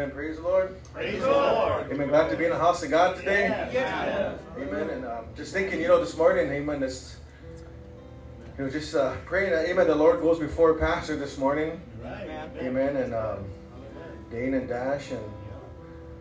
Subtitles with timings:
[0.00, 0.14] Amen.
[0.14, 0.82] Praise the Lord.
[0.94, 1.92] Praise the Lord.
[1.92, 2.08] Amen.
[2.08, 3.48] Glad to be in the house of God today.
[3.70, 4.40] Yes.
[4.56, 4.88] Amen.
[4.88, 7.18] And um, just thinking, you know, this morning, amen, this,
[8.56, 11.82] you know, just uh, praying that, amen, the Lord goes before Pastor this morning.
[12.02, 12.30] Right.
[12.60, 12.96] Amen.
[12.96, 13.44] And um,
[14.30, 15.22] Dane and Dash and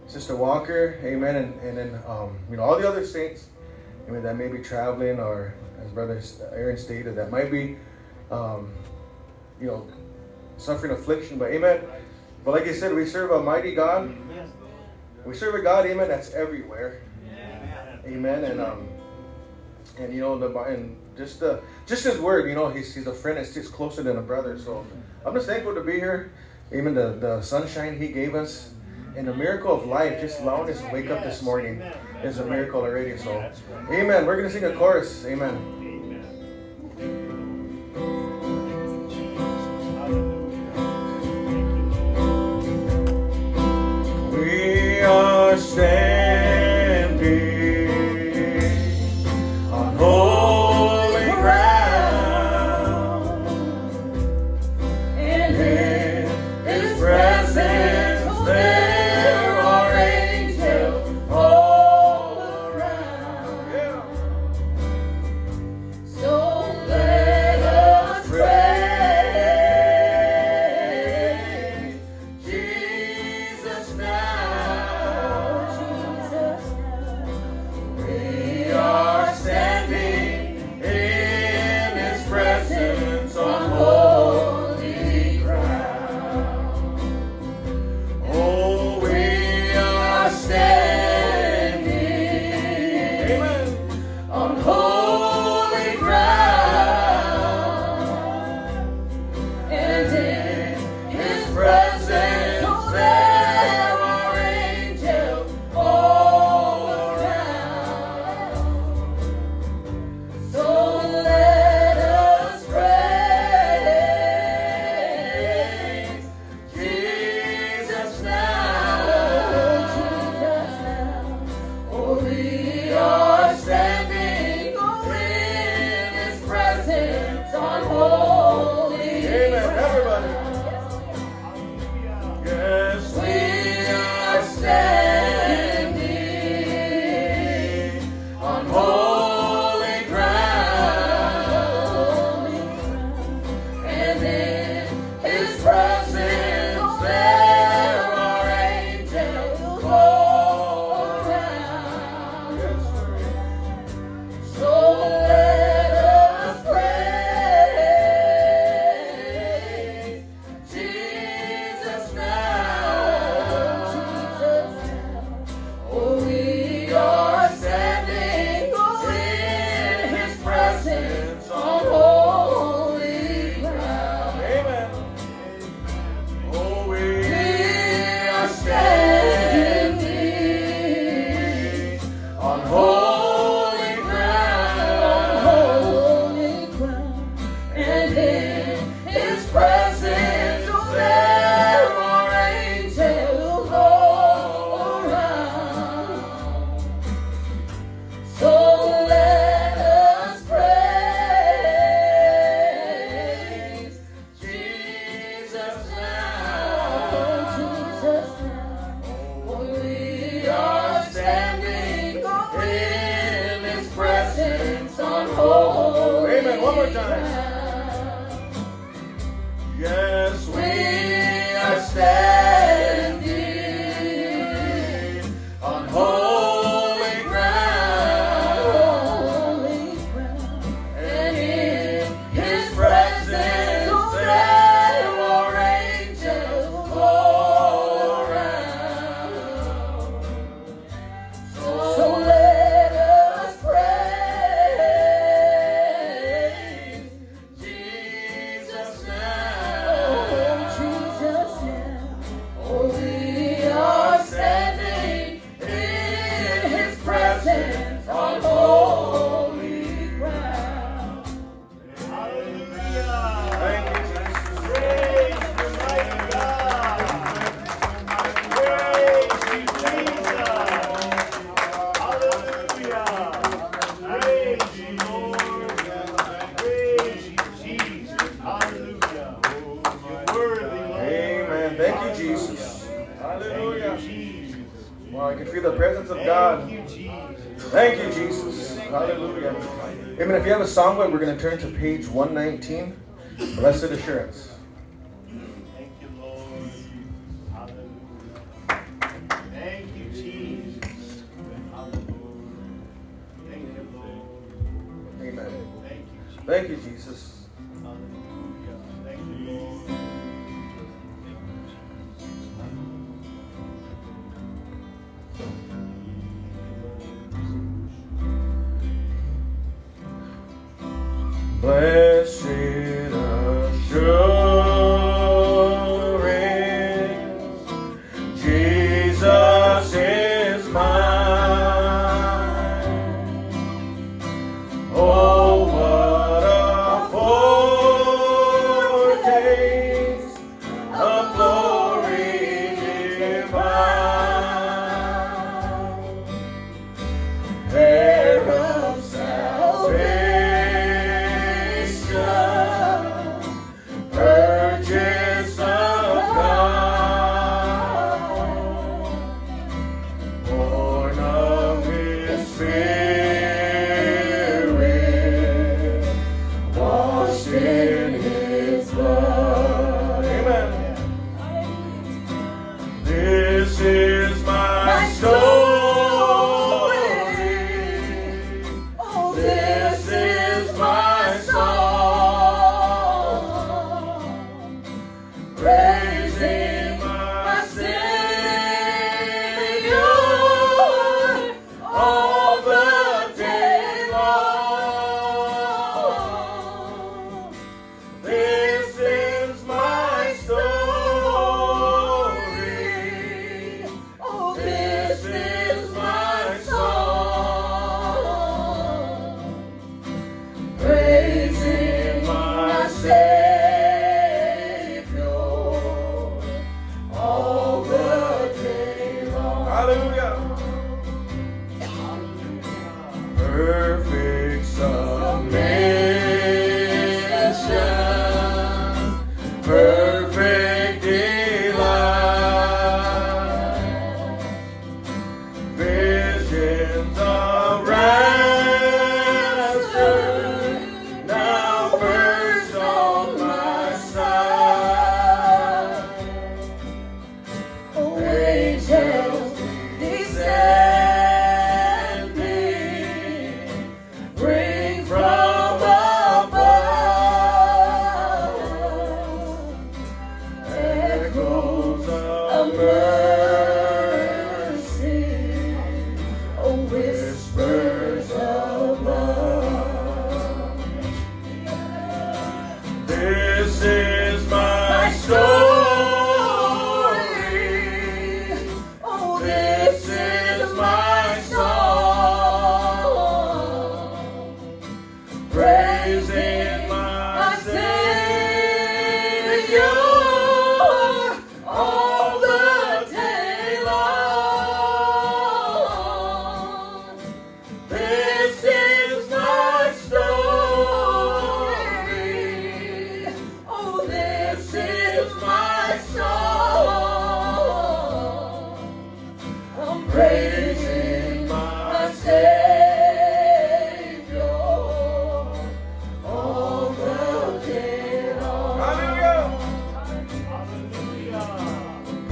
[0.07, 0.99] Sister Walker.
[1.01, 1.37] Amen.
[1.37, 3.47] And, and then, um, you know, all the other saints,
[4.09, 7.77] amen, that may be traveling or, as Brother Aaron stated, that might be,
[8.29, 8.73] um,
[9.61, 9.87] you know,
[10.57, 11.39] suffering affliction.
[11.39, 11.79] But, amen.
[12.43, 14.15] But like I said, we serve a mighty God.
[15.25, 17.01] We serve a God, amen, that's everywhere.
[18.05, 18.43] Amen.
[18.43, 18.87] And um,
[19.97, 23.13] and you know the and just the just his word, you know, he's he's a
[23.13, 24.57] friend that sticks closer than a brother.
[24.57, 24.85] So
[25.25, 26.31] I'm just thankful to be here.
[26.73, 26.95] Amen.
[26.95, 28.73] The the sunshine he gave us
[29.15, 31.81] and the miracle of life, just allowing us to wake up this morning
[32.23, 33.17] is a miracle already.
[33.17, 33.51] So
[33.91, 34.25] Amen.
[34.25, 35.25] We're gonna sing a chorus.
[35.25, 35.78] Amen.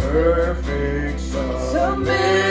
[0.07, 2.46] Perfect submission.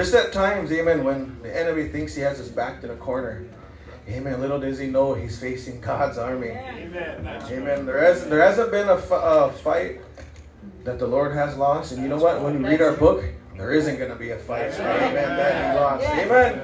[0.00, 3.44] Just at times, amen, when the enemy thinks he has us backed in a corner,
[4.08, 6.48] amen, little does he know he's facing God's army.
[6.48, 7.26] Amen.
[7.26, 7.84] Amen.
[7.84, 10.00] There hasn't, there hasn't been a, f- a fight
[10.84, 11.92] that the Lord has lost.
[11.92, 12.40] And you know what?
[12.40, 13.22] When we read our book,
[13.58, 14.72] there isn't going to be a fight.
[14.72, 15.36] Amen.
[15.36, 16.06] That he lost.
[16.08, 16.58] Amen.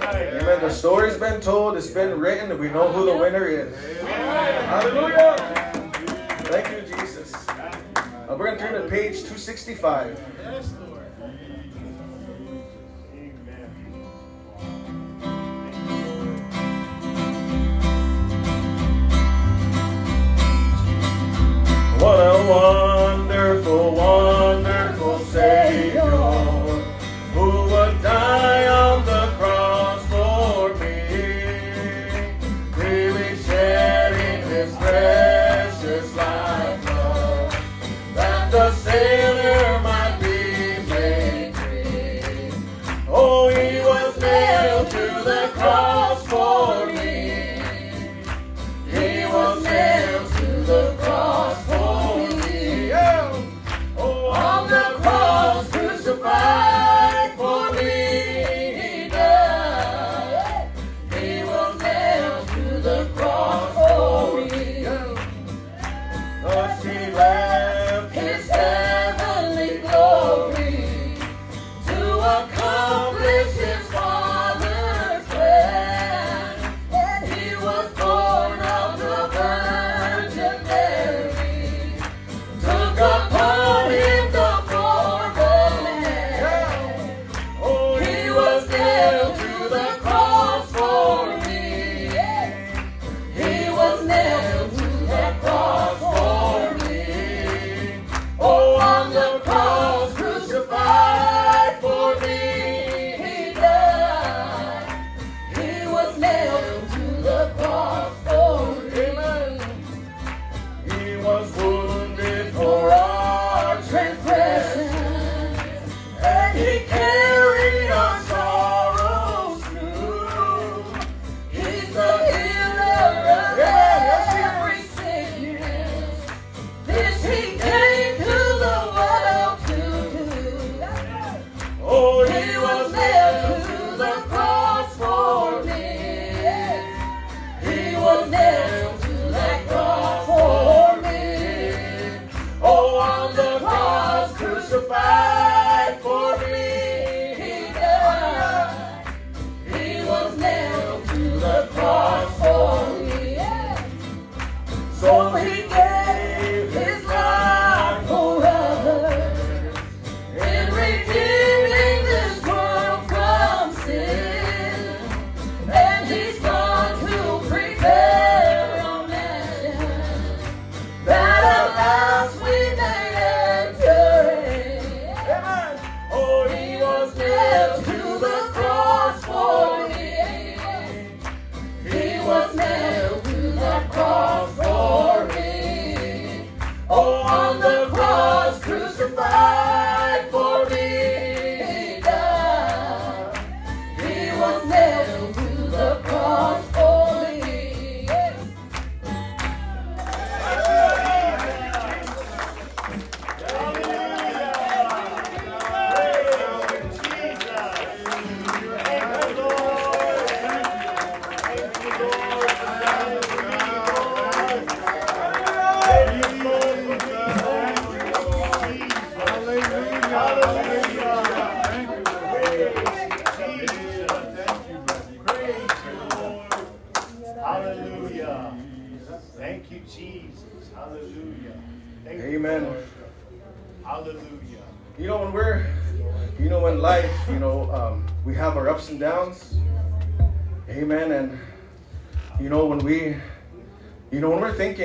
[0.00, 0.40] Right.
[0.40, 0.60] Amen.
[0.62, 1.76] The story's been told.
[1.76, 2.58] It's been written.
[2.58, 3.76] We know who the winner is.
[4.00, 5.36] Hallelujah.
[6.44, 7.34] Thank you, Jesus.
[7.48, 10.18] Uh, we're going to turn to page 265.
[22.18, 22.20] A
[22.50, 24.77] wonderful, wonderful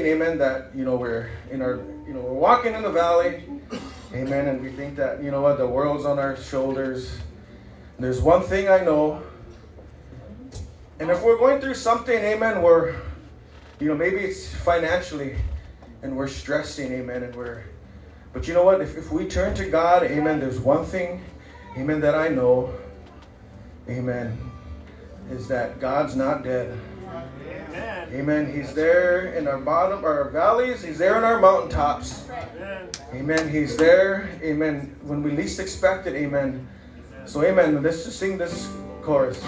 [0.03, 1.75] saying, Amen, that you know we're in our
[2.07, 3.43] you know we're walking in the valley,
[4.13, 7.17] Amen, and we think that you know what the world's on our shoulders.
[7.99, 9.21] There's one thing I know,
[10.99, 12.95] and if we're going through something, Amen, we're
[13.79, 15.37] you know maybe it's financially,
[16.01, 17.63] and we're stressing, Amen, and we're
[18.33, 18.81] but you know what?
[18.81, 21.23] If, if we turn to God, Amen, there's one thing,
[21.77, 22.73] Amen, that I know,
[23.87, 24.37] Amen,
[25.29, 26.77] is that God's not dead.
[27.13, 28.09] Amen.
[28.13, 28.53] Amen.
[28.53, 30.83] He's there in our bottom, our valleys.
[30.83, 32.27] He's there in our mountaintops.
[32.29, 32.89] Amen.
[33.13, 33.49] amen.
[33.49, 34.29] He's there.
[34.41, 34.95] Amen.
[35.03, 36.15] When we least expect it.
[36.15, 36.67] Amen.
[37.25, 37.81] So, amen.
[37.81, 38.69] Let's just sing this
[39.01, 39.41] chorus.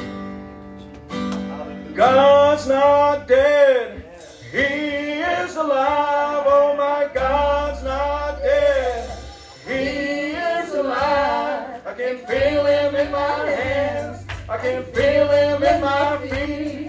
[1.96, 4.04] God's not dead.
[4.52, 6.44] He is alive.
[6.46, 9.18] Oh my God's not dead.
[9.66, 11.82] He is alive.
[11.86, 14.26] I can feel him in my hands.
[14.48, 16.85] I can feel him in my feet.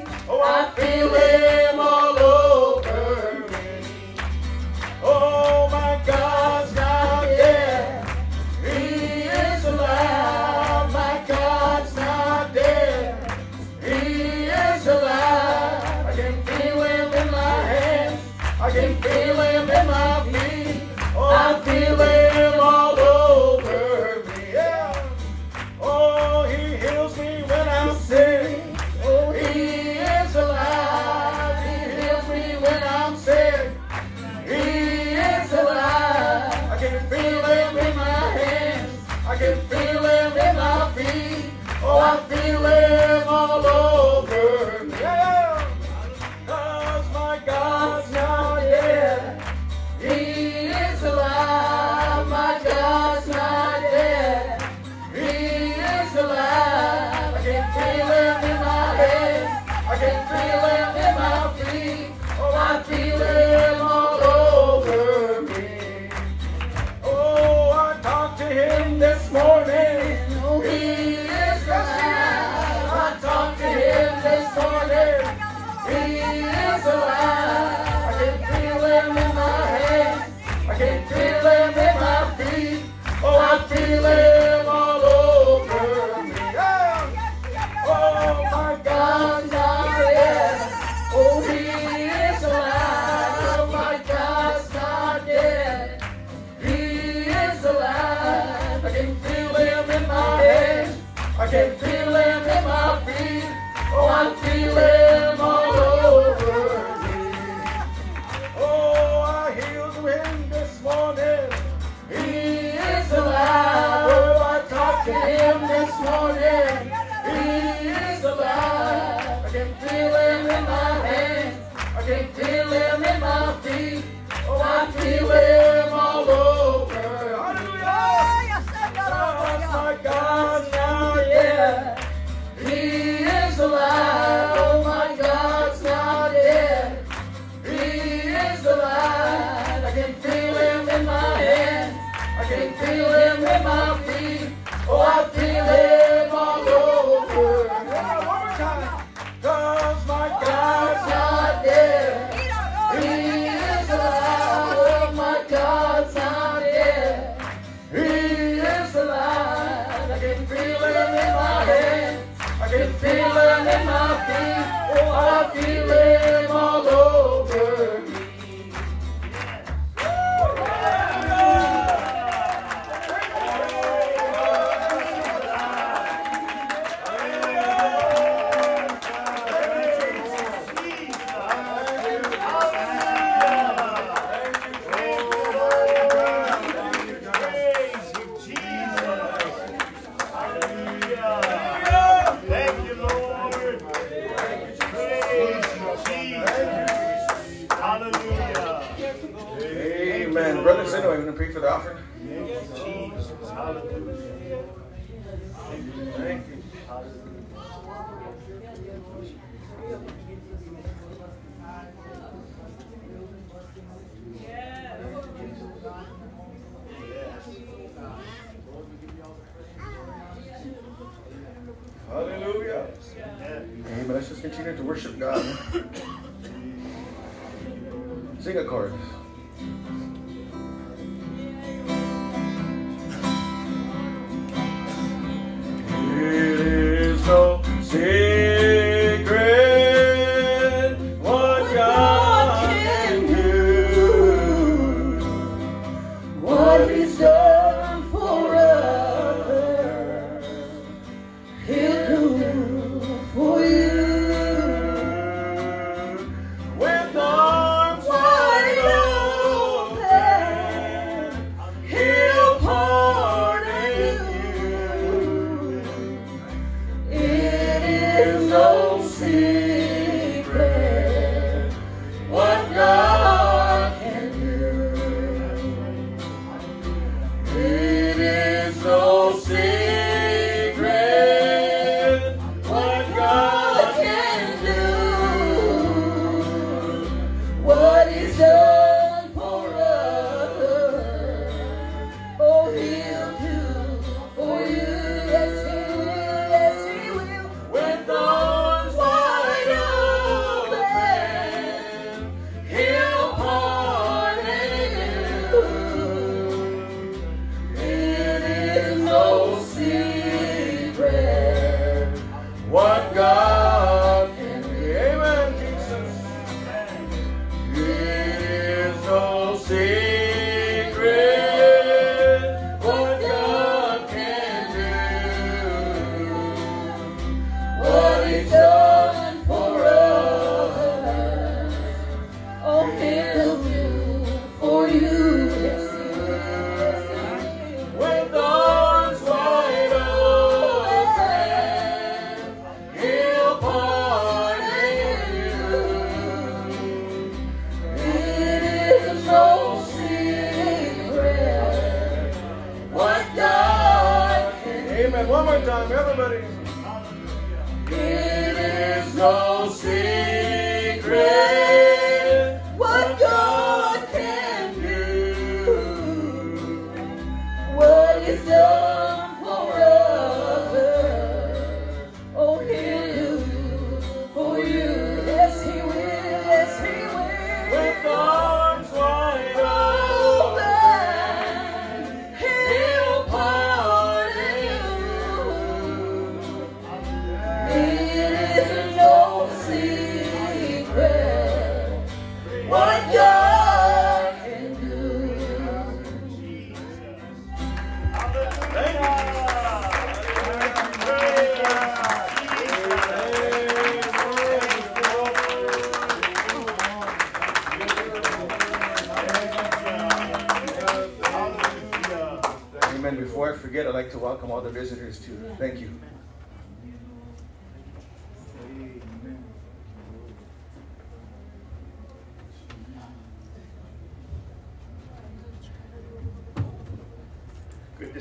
[5.03, 6.76] Oh, my God.
[42.17, 44.76] happy live all over.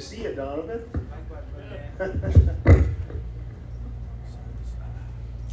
[0.06, 0.82] See you, Donovan.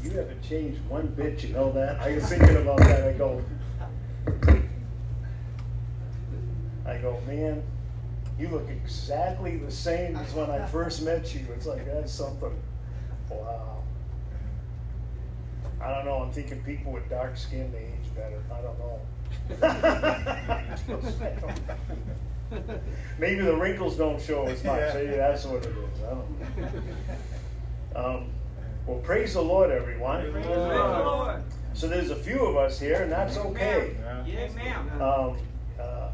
[0.03, 2.01] You haven't changed one bit, you know that?
[2.01, 3.43] I was thinking about that, I go.
[6.85, 7.63] I go, man,
[8.39, 11.47] you look exactly the same as when I first met you.
[11.55, 12.61] It's like, that's something.
[13.31, 13.85] Wow.
[15.81, 18.43] I don't know, I'm thinking people with dark skin, they age better.
[18.53, 19.01] I don't know.
[23.19, 24.81] Maybe the wrinkles don't show as much.
[24.81, 24.95] Yeah.
[24.95, 26.03] Maybe that's what it is.
[26.03, 26.71] I don't know.
[27.95, 28.31] Um,
[28.87, 30.33] well, praise the Lord, everyone.
[31.75, 33.97] So there's a few of us here, and that's okay.
[34.27, 35.03] Yes, ma'am.
[35.03, 35.39] Um,
[35.81, 36.11] uh,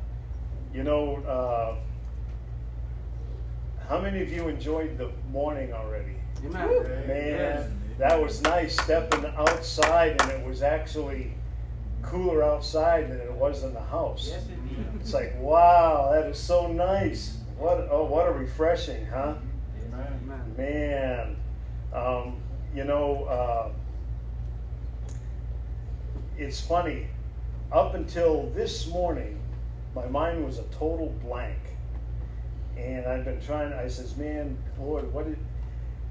[0.74, 1.76] you know, uh,
[3.88, 6.16] how many of you enjoyed the morning already?
[6.42, 11.32] Man, that was nice stepping outside, and it was actually
[12.02, 14.28] cooler outside than it was in the house.
[14.30, 14.57] Yes, indeed.
[15.00, 17.38] It's like, wow, that is so nice.
[17.56, 19.34] What oh, what a refreshing, huh?
[20.56, 21.36] Man,
[21.92, 22.36] um,
[22.74, 23.68] you know, uh,
[26.36, 27.08] it's funny.
[27.72, 29.40] Up until this morning,
[29.94, 31.58] my mind was a total blank,
[32.76, 33.72] and I've been trying.
[33.72, 35.38] I says, "Man, Lord, what did,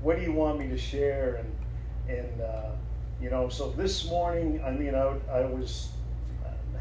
[0.02, 2.72] what do you want me to share?" And and uh,
[3.22, 5.90] you know, so this morning, I mean, I, I was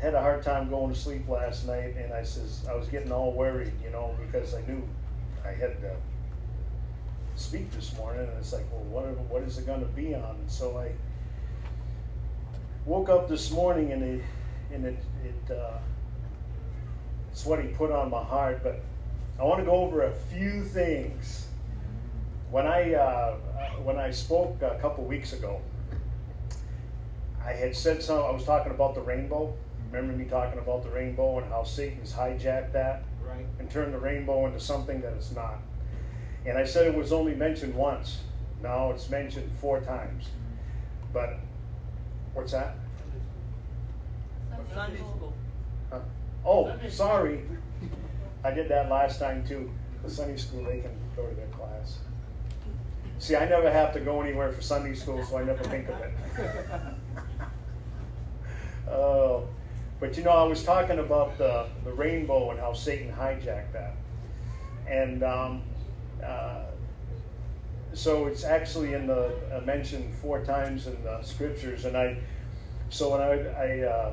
[0.00, 3.12] had a hard time going to sleep last night, and I says I was getting
[3.12, 4.87] all worried, you know, because I knew
[5.44, 5.96] I had to
[7.35, 10.37] speak this morning, and it's like, well, what what is it going to be on?
[10.37, 10.92] And so I
[12.85, 14.24] woke up this morning, and it
[14.72, 15.78] and it it uh,
[17.30, 18.82] it's what he put on my heart, but
[19.38, 21.48] I want to go over a few things.
[22.50, 23.35] When I uh,
[23.82, 25.61] when I spoke a couple weeks ago,
[27.44, 28.18] I had said some.
[28.24, 29.54] I was talking about the rainbow.
[29.96, 33.46] Remember me talking about the rainbow and how Satan's hijacked that Right.
[33.59, 35.59] and turned the rainbow into something that it's not.
[36.44, 38.20] And I said it was only mentioned once.
[38.62, 40.28] Now it's mentioned four times.
[41.14, 41.38] But
[42.35, 42.74] what's that?
[44.74, 45.32] Sunday school.
[45.90, 46.00] Huh?
[46.44, 47.40] Oh, sorry.
[48.44, 49.70] I did that last time too.
[50.02, 52.00] The Sunday school, they can go to their class.
[53.18, 55.98] See, I never have to go anywhere for Sunday school, so I never think of
[56.00, 56.12] it.
[58.88, 59.48] Oh,
[59.98, 63.94] but you know, I was talking about the, the rainbow and how Satan hijacked that.
[64.88, 65.62] And um,
[66.24, 66.62] uh,
[67.92, 71.87] so it's actually in the uh, mentioned four times in the scriptures.
[71.87, 72.18] And I,
[72.90, 74.12] so when I, I uh,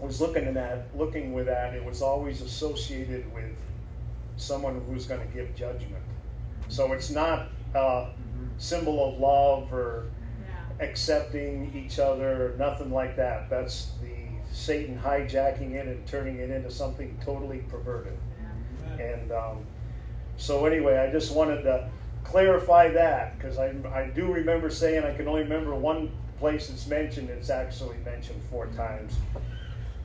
[0.00, 3.52] was looking at that, looking with that, it was always associated with
[4.36, 6.02] someone who's going to give judgment.
[6.68, 8.06] So it's not a
[8.56, 10.04] symbol of love or
[10.80, 13.48] accepting each other, nothing like that.
[13.50, 13.92] That's
[14.54, 18.16] Satan hijacking it and turning it into something totally perverted.
[19.00, 19.66] And um,
[20.36, 21.90] so, anyway, I just wanted to
[22.22, 26.86] clarify that because I, I do remember saying I can only remember one place it's
[26.86, 27.30] mentioned.
[27.30, 29.16] It's actually mentioned four times.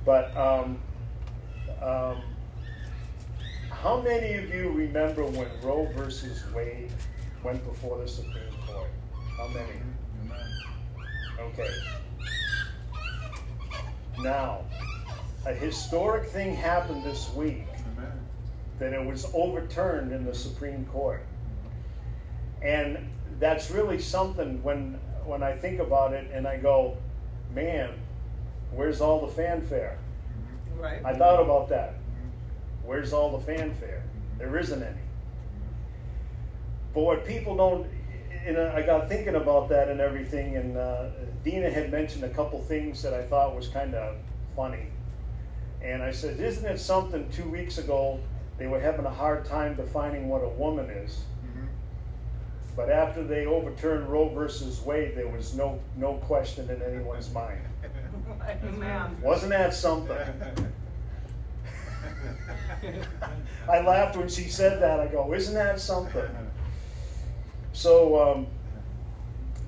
[0.03, 0.79] But um,
[1.81, 2.17] um,
[3.69, 6.91] how many of you remember when Roe versus Wade
[7.43, 8.89] went before the Supreme Court?
[9.37, 9.79] How many?
[11.39, 11.69] Okay.
[14.21, 14.65] Now,
[15.45, 17.65] a historic thing happened this week
[17.97, 18.11] Amen.
[18.79, 21.25] that it was overturned in the Supreme Court.
[22.61, 26.97] And that's really something when when I think about it and I go,
[27.53, 27.91] man,
[28.71, 29.97] where's all the fanfare?
[30.77, 30.99] Right.
[31.05, 31.93] I thought about that.
[32.83, 34.03] Where's all the fanfare?
[34.39, 35.01] There isn't any.
[36.93, 37.85] But what people don't,
[38.45, 41.07] and I got thinking about that and everything, and uh,
[41.43, 44.15] Dina had mentioned a couple things that I thought was kind of
[44.55, 44.87] funny.
[45.81, 48.19] And I said, Isn't it something two weeks ago
[48.57, 51.23] they were having a hard time defining what a woman is?
[52.79, 57.59] But after they overturned Roe versus Wade, there was no, no question in anyone's mind.
[58.63, 59.17] Amen.
[59.21, 60.17] Wasn't that something?
[63.69, 65.01] I laughed when she said that.
[65.01, 66.23] I go, isn't that something?
[67.79, 68.47] So, um,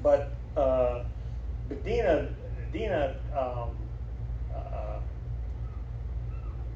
[0.03, 1.05] but, uh,
[1.69, 2.27] but Dina,
[2.73, 3.69] Dina, um,
[4.53, 4.99] uh,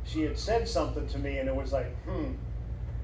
[0.05, 2.35] she had said something to me, and it was like, hmm.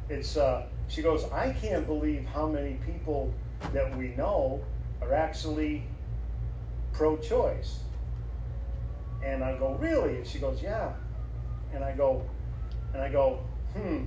[0.07, 0.37] It's.
[0.37, 3.33] Uh, she goes, I can't believe how many people
[3.73, 4.61] that we know
[5.01, 5.83] are actually
[6.93, 7.79] pro-choice.
[9.25, 10.17] And I go, really?
[10.17, 10.93] And she goes, yeah.
[11.73, 12.23] And I go,
[12.93, 13.41] and I go,
[13.73, 14.05] hmm.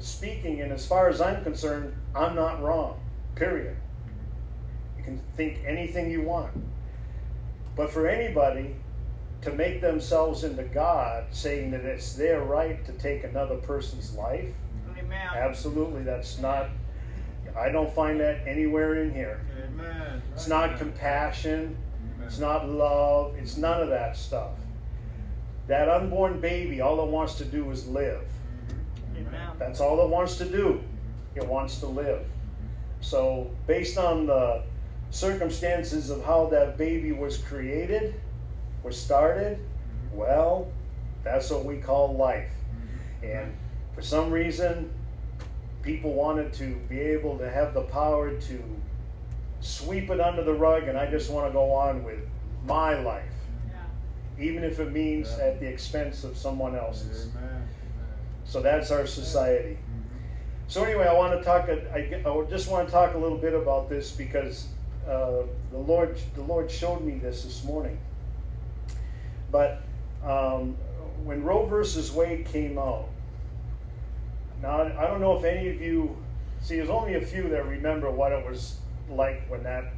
[0.00, 2.98] Speaking, and as far as I'm concerned, I'm not wrong.
[3.34, 3.76] Period.
[4.96, 6.50] You can think anything you want.
[7.76, 8.76] But for anybody
[9.42, 14.52] to make themselves into God, saying that it's their right to take another person's life,
[14.98, 15.28] Amen.
[15.34, 16.68] absolutely, that's not,
[17.56, 19.40] I don't find that anywhere in here.
[19.64, 20.22] Amen.
[20.34, 21.76] It's not compassion.
[22.24, 23.34] It's not love.
[23.36, 24.52] It's none of that stuff.
[25.66, 28.24] That unborn baby, all it wants to do is live.
[29.28, 29.48] Amen.
[29.58, 30.82] That's all it wants to do.
[31.34, 32.24] It wants to live.
[33.00, 34.62] So, based on the
[35.10, 38.14] circumstances of how that baby was created,
[38.82, 39.58] was started,
[40.12, 40.68] well,
[41.24, 42.50] that's what we call life.
[43.22, 43.52] And
[43.94, 44.90] for some reason,
[45.82, 48.62] people wanted to be able to have the power to
[49.60, 52.20] sweep it under the rug, and I just want to go on with
[52.66, 53.24] my life,
[54.38, 55.46] even if it means Yeah.
[55.46, 57.28] at the expense of someone else's.
[57.36, 57.59] Amen.
[58.50, 59.78] So that's our society.
[60.66, 61.68] So anyway, I want to talk.
[61.68, 62.08] I,
[62.50, 64.66] just want to talk a little bit about this because
[65.08, 67.96] uh, the Lord, the Lord showed me this this morning.
[69.52, 69.82] But
[70.24, 70.76] um,
[71.22, 73.08] when Roe versus Wade came out,
[74.60, 76.16] now I don't know if any of you
[76.60, 76.74] see.
[76.74, 79.92] There's only a few that remember what it was like when that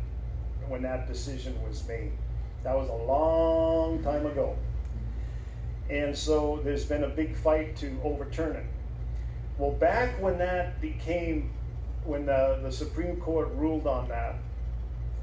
[0.69, 2.13] when that decision was made.
[2.65, 4.59] That was a long time ago.
[5.93, 8.65] And so there's been a big fight to overturn it.
[9.59, 11.51] Well, back when that became,
[12.07, 14.37] when the, the Supreme Court ruled on that,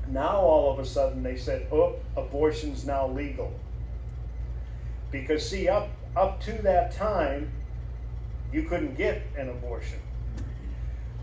[0.08, 3.52] now all of a sudden they said, oh, abortion's now legal.
[5.12, 7.52] Because, see, up, up to that time,
[8.54, 9.98] you couldn't get an abortion.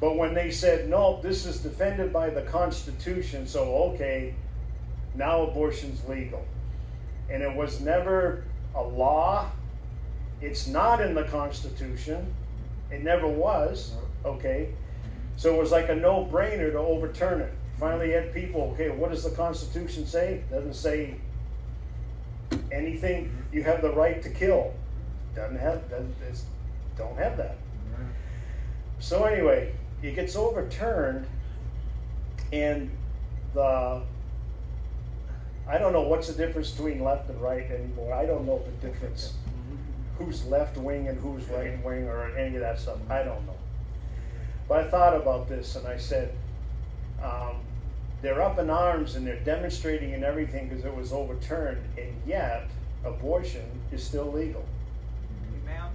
[0.00, 4.34] But when they said, no, this is defended by the Constitution, so okay,
[5.14, 6.44] now abortion's legal.
[7.30, 8.42] And it was never
[8.76, 9.50] a law.
[10.40, 12.32] It's not in the Constitution.
[12.90, 13.94] It never was.
[14.24, 14.68] Okay.
[15.36, 17.52] So it was like a no brainer to overturn it.
[17.78, 20.42] Finally, had people, okay, what does the Constitution say?
[20.50, 21.16] Doesn't say
[22.72, 23.30] anything.
[23.52, 24.72] You have the right to kill.
[25.34, 26.44] Doesn't have, doesn't, it's-
[26.96, 27.58] don't have that.
[28.98, 31.26] So anyway, it gets overturned,
[32.50, 32.90] and
[33.52, 34.00] the
[35.68, 38.14] I don't know what's the difference between left and right anymore.
[38.14, 39.34] I don't know the difference.
[40.18, 42.98] Who's left wing and who's right wing or any of that stuff.
[43.10, 43.56] I don't know.
[44.68, 46.32] But I thought about this and I said,
[47.22, 47.56] um,
[48.22, 52.68] they're up in arms and they're demonstrating and everything because it was overturned, and yet
[53.04, 54.64] abortion is still legal.
[55.62, 55.90] Amen.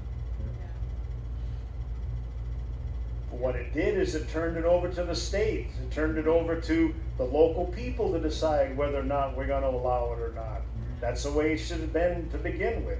[3.31, 5.73] What it did is it turned it over to the states.
[5.81, 9.61] It turned it over to the local people to decide whether or not we're going
[9.61, 10.61] to allow it or not.
[10.99, 12.97] That's the way it should have been to begin with.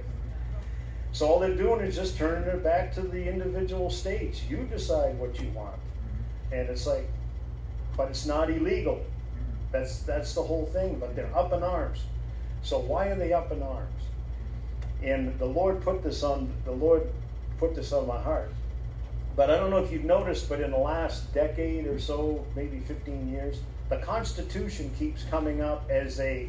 [1.10, 4.44] So all they're doing is just turning it back to the individual states.
[4.48, 5.74] You decide what you want.
[6.52, 7.08] And it's like,
[7.96, 9.04] but it's not illegal.
[9.72, 11.00] That's that's the whole thing.
[11.00, 12.04] But they're up in arms.
[12.62, 14.02] So why are they up in arms?
[15.02, 17.10] And the Lord put this on the Lord
[17.58, 18.52] put this on my heart.
[19.34, 22.78] But I don't know if you've noticed, but in the last decade or so, maybe
[22.78, 23.58] 15 years,
[23.92, 26.48] the Constitution keeps coming up as a,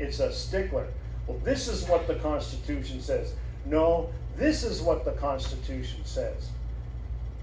[0.00, 0.88] it's a stickler.
[1.28, 3.34] Well, this is what the Constitution says.
[3.66, 6.50] No, this is what the Constitution says.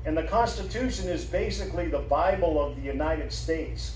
[0.06, 3.96] And the Constitution is basically the Bible of the United States.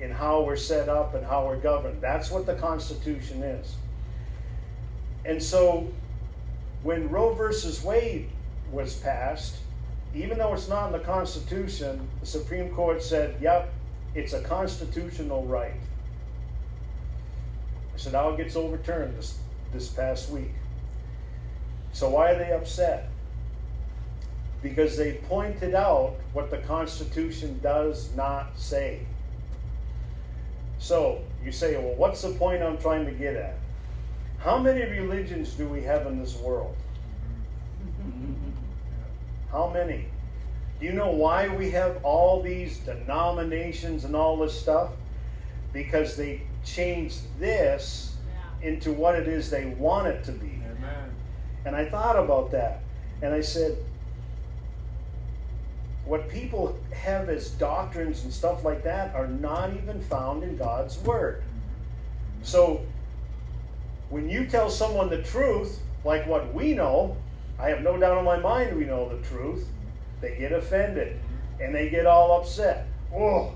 [0.00, 2.00] in how we're set up and how we're governed.
[2.00, 3.74] That's what the Constitution is.
[5.24, 5.88] And so
[6.82, 8.28] when Roe versus Wade
[8.72, 9.56] was passed,
[10.14, 13.72] even though it's not in the Constitution, the Supreme Court said, yep,
[14.14, 15.80] it's a constitutional right.
[17.96, 19.38] So now it gets overturned this,
[19.72, 20.52] this past week.
[21.92, 23.08] So why are they upset?
[24.62, 29.00] Because they pointed out what the Constitution does not say.
[30.78, 33.56] So you say, well, what's the point I'm trying to get at?
[34.38, 36.74] How many religions do we have in this world?
[39.52, 40.06] How many?
[40.80, 44.90] Do you know why we have all these denominations and all this stuff?
[45.72, 48.16] Because they changed this
[48.62, 50.60] into what it is they want it to be.
[51.64, 52.80] And I thought about that.
[53.22, 53.76] And I said,
[56.04, 60.98] what people have as doctrines and stuff like that are not even found in God's
[60.98, 61.42] Word.
[61.42, 62.44] Mm-hmm.
[62.44, 62.84] So
[64.08, 67.16] when you tell someone the truth, like what we know,
[67.58, 69.68] I have no doubt in my mind we know the truth,
[70.20, 71.18] they get offended
[71.60, 72.86] and they get all upset.
[73.14, 73.54] Oh,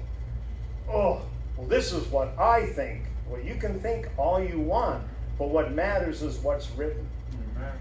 [0.88, 1.22] oh,
[1.56, 3.02] well, this is what I think.
[3.28, 5.02] Well, you can think all you want,
[5.38, 7.06] but what matters is what's written.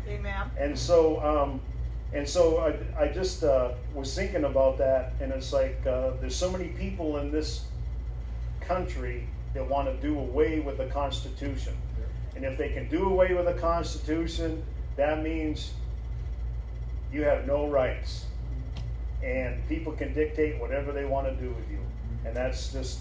[0.08, 0.52] Amen.
[0.58, 1.62] And so, um,
[2.14, 6.36] and so I, I just uh, was thinking about that, and it's like uh, there's
[6.36, 7.66] so many people in this
[8.62, 11.74] country that want to do away with the Constitution.
[12.36, 14.64] And if they can do away with the Constitution,
[14.96, 15.74] that means
[17.12, 18.26] you have no rights.
[19.24, 21.80] And people can dictate whatever they want to do with you.
[22.26, 23.00] And that's just,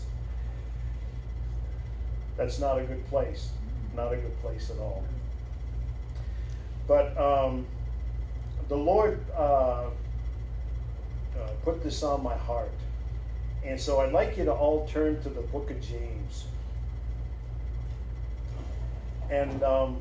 [2.37, 3.51] that's not a good place.
[3.97, 5.05] Not a good place at all.
[6.87, 7.66] But um,
[8.68, 9.89] the Lord uh, uh,
[11.64, 12.70] put this on my heart.
[13.64, 16.47] And so I'd like you to all turn to the book of James.
[19.31, 20.01] And um,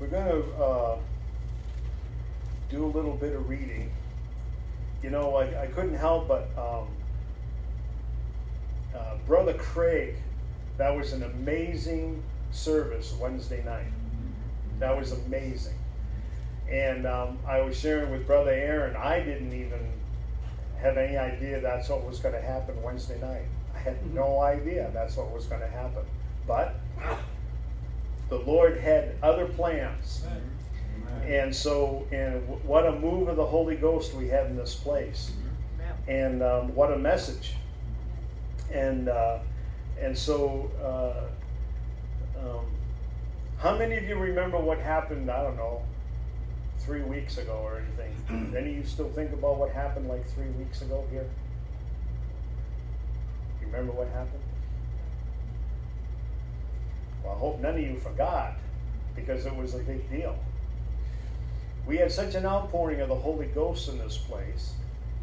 [0.00, 0.96] we're going to uh,
[2.70, 3.90] do a little bit of reading.
[5.02, 6.88] You know, I, I couldn't help but um,
[8.94, 10.16] uh, Brother Craig,
[10.76, 13.92] that was an amazing service Wednesday night.
[14.78, 15.74] That was amazing.
[16.70, 19.80] And um, I was sharing with Brother Aaron, I didn't even
[20.80, 23.46] have any idea that's what was going to happen Wednesday night.
[23.74, 26.04] I had no idea that's what was going to happen.
[26.46, 26.76] But
[28.28, 30.24] the Lord had other plans.
[31.24, 35.32] And so, and what a move of the Holy Ghost we had in this place.
[36.08, 36.22] Amen.
[36.22, 37.54] And um, what a message.
[38.72, 39.38] And, uh,
[40.00, 41.28] and so, uh,
[42.40, 42.64] um,
[43.58, 45.82] how many of you remember what happened, I don't know,
[46.78, 48.54] three weeks ago or anything?
[48.56, 51.26] Any of you still think about what happened like three weeks ago here?
[53.60, 54.42] You remember what happened?
[57.30, 58.56] I hope none of you forgot
[59.14, 60.36] because it was a big deal.
[61.86, 64.72] We had such an outpouring of the Holy Ghost in this place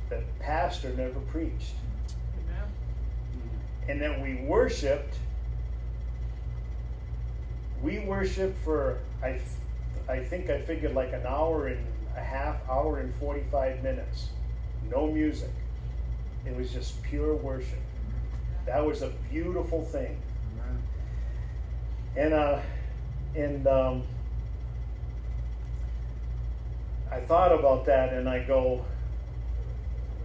[0.09, 1.73] that pastor never preached.
[2.43, 2.69] Amen.
[3.87, 5.15] And then we worshiped.
[7.81, 9.39] We worshiped for I,
[10.09, 11.85] I think I figured like an hour and
[12.15, 14.29] a half, hour and forty-five minutes.
[14.89, 15.51] No music.
[16.45, 17.79] It was just pure worship.
[18.65, 20.17] That was a beautiful thing.
[22.15, 22.59] And uh,
[23.35, 24.03] and um,
[27.11, 28.85] I thought about that, and I go,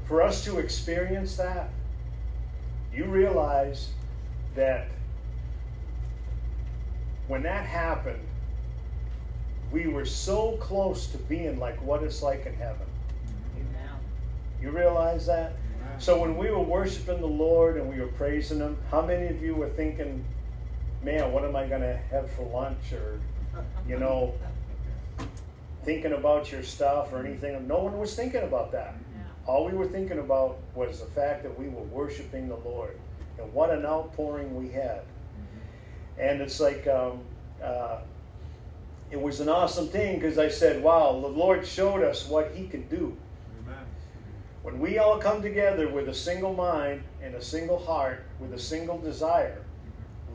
[0.04, 1.70] for us to experience that,
[2.92, 3.90] you realize
[4.54, 4.88] that
[7.28, 8.26] when that happened,
[9.70, 12.86] we were so close to being like what it's like in heaven.
[13.56, 13.96] Amen.
[14.60, 15.56] You realize that?
[15.98, 19.42] So when we were worshiping the Lord and we were praising Him, how many of
[19.42, 20.24] you were thinking,
[21.02, 22.92] man, what am I going to have for lunch?
[22.92, 23.20] Or,
[23.88, 24.34] you know,
[25.84, 27.66] thinking about your stuff or anything?
[27.66, 28.94] No one was thinking about that.
[29.14, 29.22] Yeah.
[29.46, 32.98] All we were thinking about was the fact that we were worshiping the Lord.
[33.38, 35.02] And what an outpouring we had.
[36.18, 37.20] And it's like, um,
[37.64, 37.98] uh,
[39.10, 42.66] it was an awesome thing because I said, wow, the Lord showed us what He
[42.66, 43.16] could do.
[44.62, 48.58] When we all come together with a single mind and a single heart, with a
[48.58, 49.62] single desire,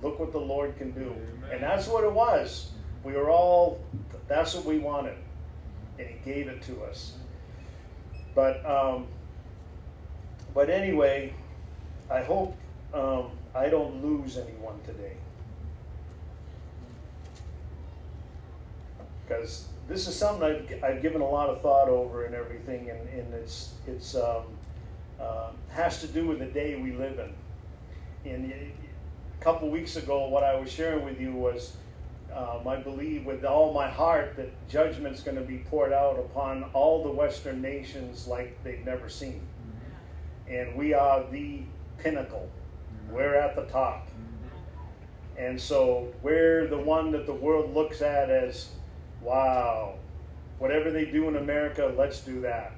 [0.06, 1.14] look what the Lord can do.
[1.51, 2.72] And that's what it was.
[3.03, 3.80] We were all,
[4.28, 5.18] that's what we wanted.
[5.99, 7.14] And He gave it to us.
[8.34, 9.08] But, um,
[10.53, 11.34] but anyway,
[12.10, 12.56] I hope
[12.93, 15.18] um, I don't lose anyone today.
[19.28, 23.10] because this is something I've, I've given a lot of thought over and everything, and,
[23.10, 24.43] and it's it's um,
[25.20, 28.32] uh, has to do with the day we live in.
[28.32, 28.51] And
[29.40, 31.76] a couple weeks ago, what I was sharing with you was
[32.36, 36.64] um, I believe with all my heart that judgment's going to be poured out upon
[36.74, 39.42] all the Western nations like they've never seen.
[40.50, 41.62] And we are the
[41.98, 42.50] pinnacle.
[43.10, 44.10] We're at the top.
[45.38, 48.70] And so we're the one that the world looks at as,
[49.22, 49.96] wow,
[50.60, 52.74] whatever they do in America, let's do that.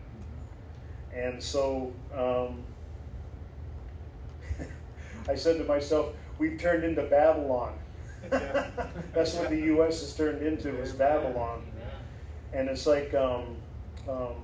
[1.14, 2.64] And so um,
[5.28, 7.74] I said to myself, we've turned into Babylon.
[8.30, 10.02] That's what the U.S.
[10.02, 11.64] has turned into is Babylon,
[12.54, 13.56] and it's like um,
[14.08, 14.36] um,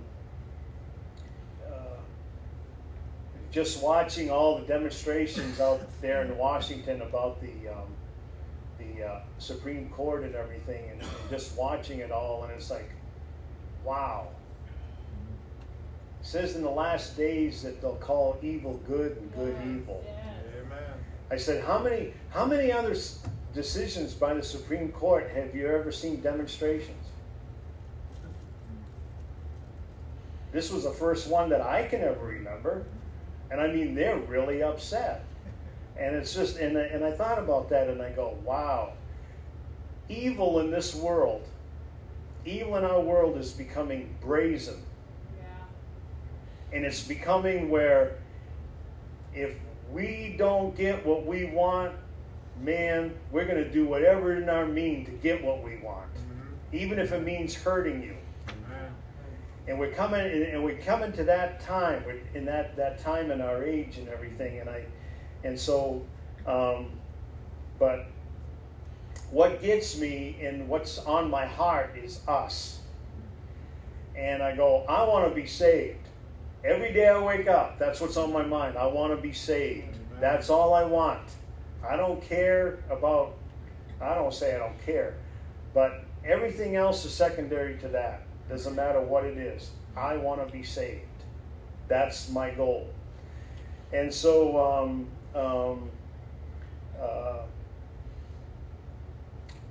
[1.68, 1.98] uh,
[3.52, 7.88] just watching all the demonstrations out there in Washington about the um,
[8.78, 12.90] the uh, Supreme Court and everything, and, and just watching it all, and it's like,
[13.84, 14.28] wow.
[16.22, 20.04] It says in the last days that they'll call evil good and good evil.
[21.34, 22.96] I said, how many how many other
[23.56, 27.08] decisions by the Supreme Court have you ever seen demonstrations?
[30.52, 32.86] This was the first one that I can ever remember.
[33.50, 35.26] And I mean, they're really upset.
[35.98, 38.94] And it's just, and, and I thought about that and I go, wow,
[40.10, 41.48] evil in this world,
[42.46, 44.84] evil in our world is becoming brazen.
[45.40, 46.78] Yeah.
[46.78, 48.18] And it's becoming where
[49.34, 49.56] if
[49.94, 51.94] we don't get what we want,
[52.62, 56.76] man, we're going to do whatever in our mean to get what we want, mm-hmm.
[56.76, 58.16] even if it means hurting you.
[59.66, 63.64] And we're coming, and we're coming to that time, in that, that time in our
[63.64, 64.60] age and everything.
[64.60, 64.84] And I,
[65.46, 66.02] and so,
[66.46, 66.88] um,
[67.80, 68.08] but
[69.32, 72.82] what gets me and what's on my heart is us.
[74.18, 76.03] And I go, I want to be saved.
[76.64, 78.78] Every day I wake up, that's what's on my mind.
[78.78, 79.98] I want to be saved.
[80.22, 81.28] That's all I want.
[81.86, 83.36] I don't care about,
[84.00, 85.16] I don't say I don't care,
[85.74, 88.22] but everything else is secondary to that.
[88.48, 89.72] Doesn't matter what it is.
[89.98, 91.02] I want to be saved.
[91.90, 92.90] That's my goal.
[93.92, 95.90] And so, um, um,
[96.98, 97.40] uh,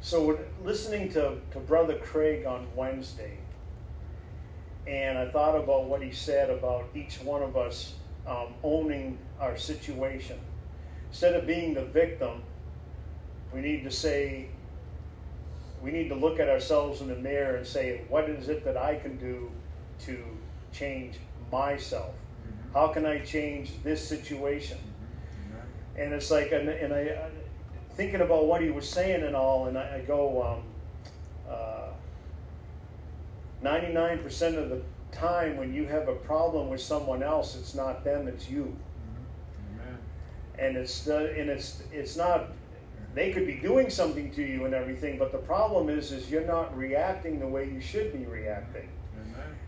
[0.03, 3.39] so listening to, to Brother Craig on Wednesday,
[4.87, 7.95] and I thought about what he said about each one of us
[8.27, 10.39] um, owning our situation
[11.13, 12.43] instead of being the victim,
[13.53, 14.49] we need to say,
[15.83, 18.79] we need to look at ourselves in the mirror and say, what is it that
[18.79, 19.51] I can do
[20.07, 20.25] to
[20.73, 21.17] change
[21.53, 22.15] myself?
[22.15, 22.73] Mm-hmm.
[22.73, 24.79] How can I change this situation?
[24.79, 26.01] Mm-hmm.
[26.01, 27.29] And it's like, and, and I, uh,
[27.91, 30.63] thinking about what he was saying and all, and I, I go, um,
[33.63, 34.83] 99% of the
[35.13, 38.77] time when you have a problem with someone else, it's not them, it's you.
[39.77, 40.61] Mm-hmm.
[40.61, 42.49] And it's the, and it's it's not
[43.15, 46.47] they could be doing something to you and everything but the problem is is you're
[46.47, 48.89] not reacting the way you should be reacting.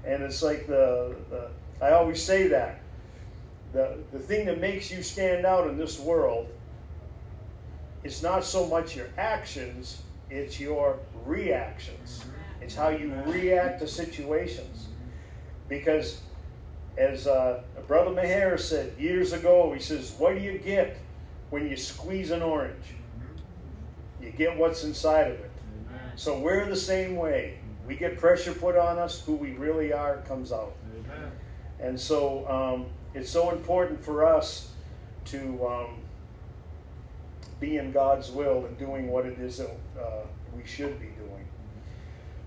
[0.05, 1.49] And it's like the, the
[1.81, 2.81] i always say that
[3.73, 6.49] the, the thing that makes you stand out in this world
[8.05, 12.34] is not so much your actions it's your reactions mm-hmm.
[12.65, 14.89] It's how you react to situations
[15.69, 16.23] because
[16.97, 20.97] as uh, Brother Maher said years ago, he says, What do you get
[21.51, 22.95] when you squeeze an orange?
[24.21, 25.51] You get what's inside of it.
[25.91, 26.13] Amen.
[26.17, 27.59] So we're the same way.
[27.87, 30.75] We get pressure put on us, who we really are comes out.
[30.97, 31.33] Amen.
[31.81, 34.71] And so um, it's so important for us
[35.27, 35.97] to um,
[37.61, 40.23] be in God's will and doing what it is that uh,
[40.57, 41.14] we should be.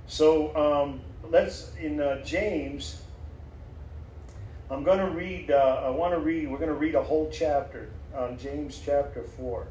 [0.08, 3.02] So um, let's, in uh, James,
[4.72, 7.30] I'm going to read, uh, I want to read, we're going to read a whole
[7.32, 9.68] chapter on James chapter 4.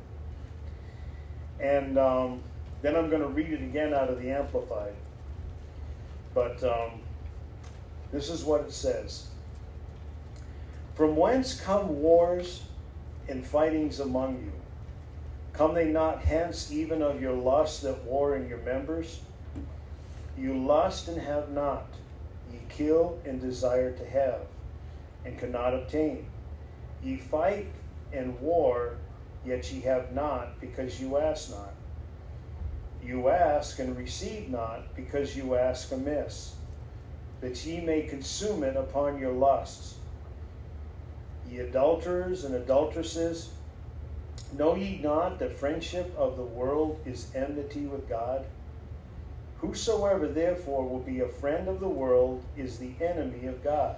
[1.58, 2.42] And um,
[2.82, 4.92] then I'm going to read it again out of the Amplified.
[6.34, 7.00] But um,
[8.12, 9.28] this is what it says
[10.94, 12.62] From whence come wars
[13.26, 14.52] and fightings among you?
[15.54, 19.20] Come they not hence even of your lust that war in your members?
[20.38, 21.86] You lust and have not,
[22.52, 24.40] ye kill and desire to have
[25.24, 26.26] and cannot obtain.
[27.02, 27.72] Ye fight
[28.12, 28.94] and war,
[29.44, 31.72] yet ye have not, because you ask not.
[33.02, 36.54] You ask and receive not, because you ask amiss,
[37.40, 39.96] that ye may consume it upon your lusts.
[41.48, 43.52] Ye adulterers and adulteresses,
[44.52, 48.44] know ye not that friendship of the world is enmity with God?
[49.60, 53.96] Whosoever therefore will be a friend of the world is the enemy of God.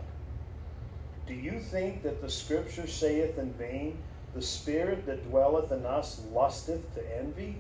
[1.27, 3.99] Do you think that the scripture saith in vain,
[4.35, 7.57] The spirit that dwelleth in us lusteth to envy?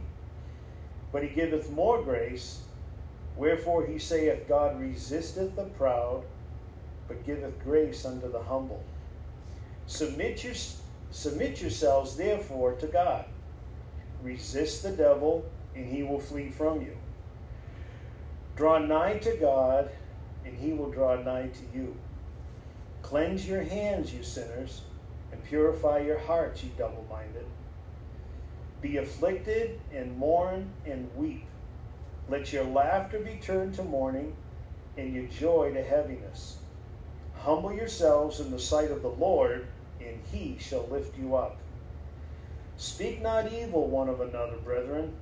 [1.12, 2.60] But he giveth more grace.
[3.36, 6.24] Wherefore he saith, God resisteth the proud,
[7.08, 8.82] but giveth grace unto the humble.
[9.86, 10.54] Submit, your,
[11.10, 13.24] submit yourselves therefore to God.
[14.22, 15.44] Resist the devil,
[15.74, 16.96] and he will flee from you.
[18.58, 19.88] Draw nigh to God,
[20.44, 21.94] and he will draw nigh to you.
[23.02, 24.82] Cleanse your hands, you sinners,
[25.30, 27.44] and purify your hearts, you double minded.
[28.82, 31.46] Be afflicted, and mourn, and weep.
[32.28, 34.34] Let your laughter be turned to mourning,
[34.96, 36.56] and your joy to heaviness.
[37.36, 39.68] Humble yourselves in the sight of the Lord,
[40.00, 41.58] and he shall lift you up.
[42.76, 45.14] Speak not evil one of another, brethren.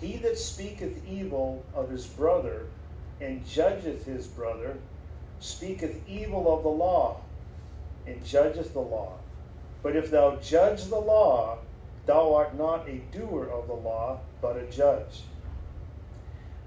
[0.00, 2.66] He that speaketh evil of his brother
[3.20, 4.76] and judgeth his brother
[5.40, 7.16] speaketh evil of the law
[8.06, 9.12] and judgeth the law.
[9.82, 11.58] But if thou judge the law,
[12.06, 15.22] thou art not a doer of the law, but a judge.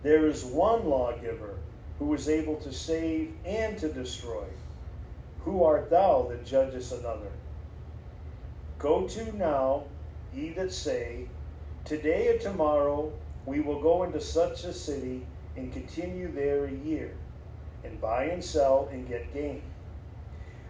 [0.03, 1.55] There is one lawgiver
[1.99, 4.45] who is able to save and to destroy.
[5.41, 7.31] Who art thou that judgest another?
[8.79, 9.83] Go to now,
[10.33, 11.25] ye that say,
[11.85, 13.11] Today or tomorrow
[13.45, 15.25] we will go into such a city
[15.57, 17.11] and continue there a year,
[17.83, 19.63] and buy and sell and get gain.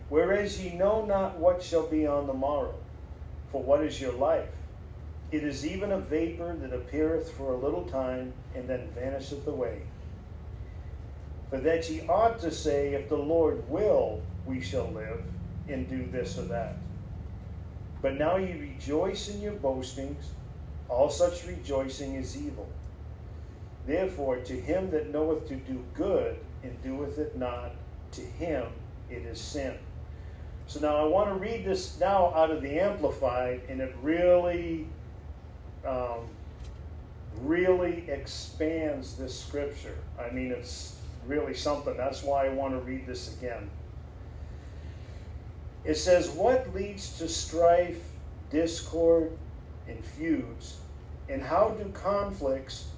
[0.09, 2.73] Whereas ye know not what shall be on the morrow.
[3.51, 4.49] For what is your life?
[5.31, 9.79] It is even a vapor that appeareth for a little time, and then vanisheth away.
[11.49, 15.23] For that ye ought to say, If the Lord will, we shall live,
[15.67, 16.77] and do this or that.
[18.01, 20.31] But now ye rejoice in your boastings
[20.91, 22.67] all such rejoicing is evil.
[23.87, 27.71] Therefore, to him that knoweth to do good and doeth it not,
[28.11, 28.65] to him
[29.09, 29.77] it is sin.
[30.67, 34.87] So now I want to read this now out of the Amplified, and it really,
[35.85, 36.27] um,
[37.39, 39.97] really expands this scripture.
[40.19, 41.95] I mean, it's really something.
[41.97, 43.69] That's why I want to read this again.
[45.83, 48.03] It says, What leads to strife,
[48.51, 49.31] discord,
[49.87, 50.80] and feuds?
[51.31, 52.89] And how do conflicts,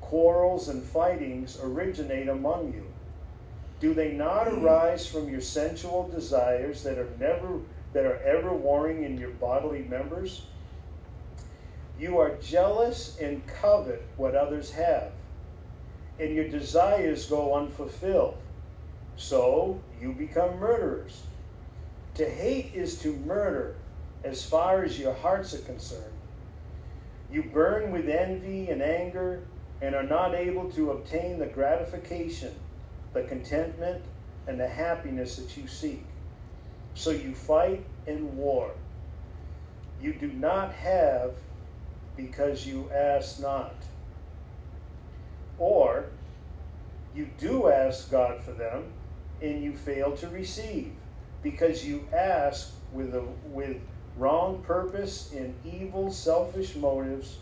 [0.00, 2.86] quarrels, and fightings originate among you?
[3.78, 4.64] Do they not hmm.
[4.64, 7.60] arise from your sensual desires that are never
[7.92, 10.46] that are ever warring in your bodily members?
[11.98, 15.12] You are jealous and covet what others have,
[16.18, 18.38] and your desires go unfulfilled.
[19.16, 21.22] So you become murderers.
[22.14, 23.76] To hate is to murder
[24.24, 26.17] as far as your hearts are concerned.
[27.30, 29.42] You burn with envy and anger
[29.80, 32.54] and are not able to obtain the gratification,
[33.12, 34.04] the contentment,
[34.46, 36.04] and the happiness that you seek.
[36.94, 38.72] So you fight and war.
[40.00, 41.34] You do not have
[42.16, 43.74] because you ask not.
[45.58, 46.06] Or
[47.14, 48.84] you do ask God for them
[49.42, 50.92] and you fail to receive
[51.42, 53.76] because you ask with, a, with
[54.18, 57.38] wrong purpose and evil, selfish motives.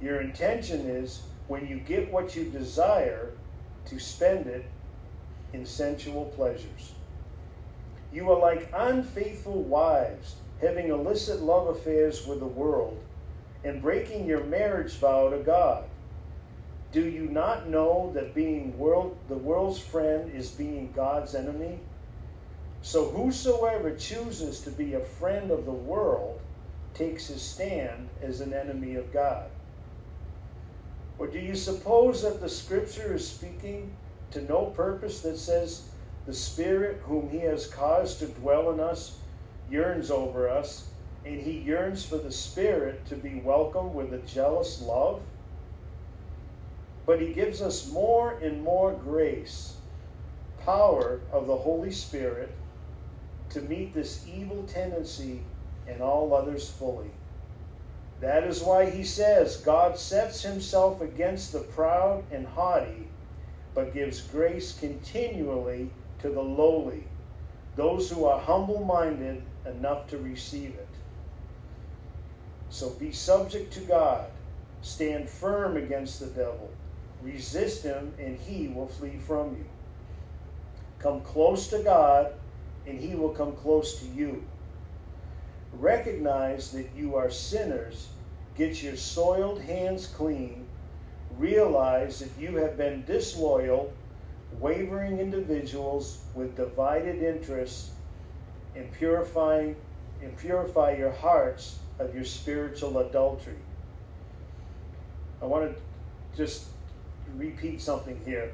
[0.00, 3.32] Your intention is when you get what you desire
[3.86, 4.64] to spend it
[5.52, 6.92] in sensual pleasures.
[8.12, 12.98] You are like unfaithful wives, having illicit love affairs with the world
[13.64, 15.84] and breaking your marriage vow to God.
[16.92, 21.80] Do you not know that being world, the world's friend is being God's enemy?
[22.82, 26.40] So whosoever chooses to be a friend of the world
[26.94, 29.50] takes his stand as an enemy of God.
[31.18, 33.92] Or do you suppose that the scripture is speaking
[34.30, 35.88] to no purpose that says
[36.26, 39.18] the Spirit whom he has caused to dwell in us
[39.70, 40.88] yearns over us,
[41.24, 45.22] and he yearns for the Spirit to be welcomed with a jealous love?
[47.06, 49.76] But he gives us more and more grace,
[50.64, 52.54] power of the Holy Spirit
[53.50, 55.40] to meet this evil tendency
[55.86, 57.10] and all others fully.
[58.20, 63.08] That is why he says, God sets himself against the proud and haughty,
[63.74, 65.90] but gives grace continually
[66.20, 67.04] to the lowly,
[67.76, 70.88] those who are humble minded enough to receive it.
[72.70, 74.26] So be subject to God,
[74.82, 76.70] stand firm against the devil,
[77.22, 79.64] resist him, and he will flee from you.
[80.98, 82.32] Come close to God
[82.88, 84.42] and he will come close to you.
[85.74, 88.08] Recognize that you are sinners.
[88.56, 90.66] Get your soiled hands clean.
[91.36, 93.92] realize that you have been disloyal,
[94.58, 97.90] wavering individuals with divided interests
[98.74, 99.76] and purifying
[100.22, 103.58] and purify your hearts of your spiritual adultery.
[105.40, 106.66] I want to just
[107.36, 108.52] repeat something here.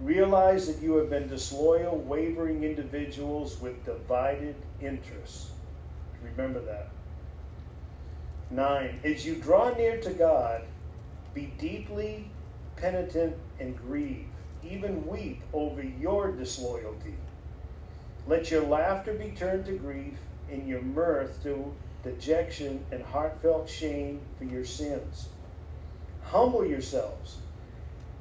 [0.00, 5.52] Realize that you have been disloyal, wavering individuals with divided interests.
[6.22, 6.88] Remember that.
[8.50, 10.62] Nine, as you draw near to God,
[11.34, 12.30] be deeply
[12.76, 14.28] penitent and grieve,
[14.62, 17.14] even weep over your disloyalty.
[18.26, 20.18] Let your laughter be turned to grief
[20.50, 21.72] and your mirth to
[22.02, 25.28] dejection and heartfelt shame for your sins.
[26.24, 27.38] Humble yourselves,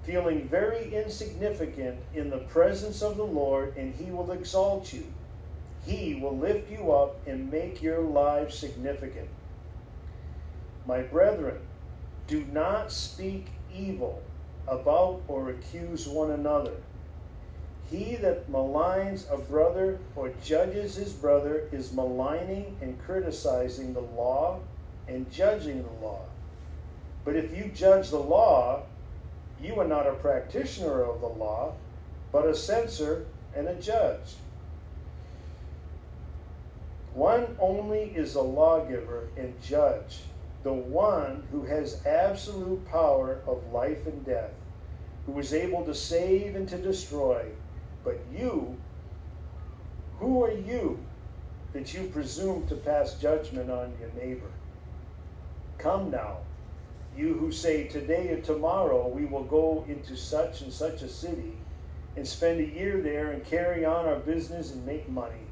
[0.06, 5.06] feeling very insignificant in the presence of the Lord, and He will exalt you.
[5.86, 9.30] He will lift you up and make your lives significant.
[10.86, 11.60] My brethren,
[12.28, 14.22] do not speak evil
[14.68, 16.74] about or accuse one another.
[17.90, 24.60] He that maligns a brother or judges his brother is maligning and criticizing the law
[25.08, 26.22] and judging the law.
[27.24, 28.84] But if you judge the law,
[29.62, 31.74] you are not a practitioner of the law,
[32.32, 33.26] but a censor
[33.56, 34.36] and a judge.
[37.14, 40.24] One only is a lawgiver and judge,
[40.64, 44.52] the one who has absolute power of life and death,
[45.26, 47.46] who is able to save and to destroy.
[48.04, 48.78] But you,
[50.20, 51.00] who are you
[51.72, 54.52] that you presume to pass judgment on your neighbor?
[55.78, 56.38] Come now,
[57.18, 61.54] you who say, Today or tomorrow we will go into such and such a city
[62.16, 65.48] and spend a year there and carry on our business and make money.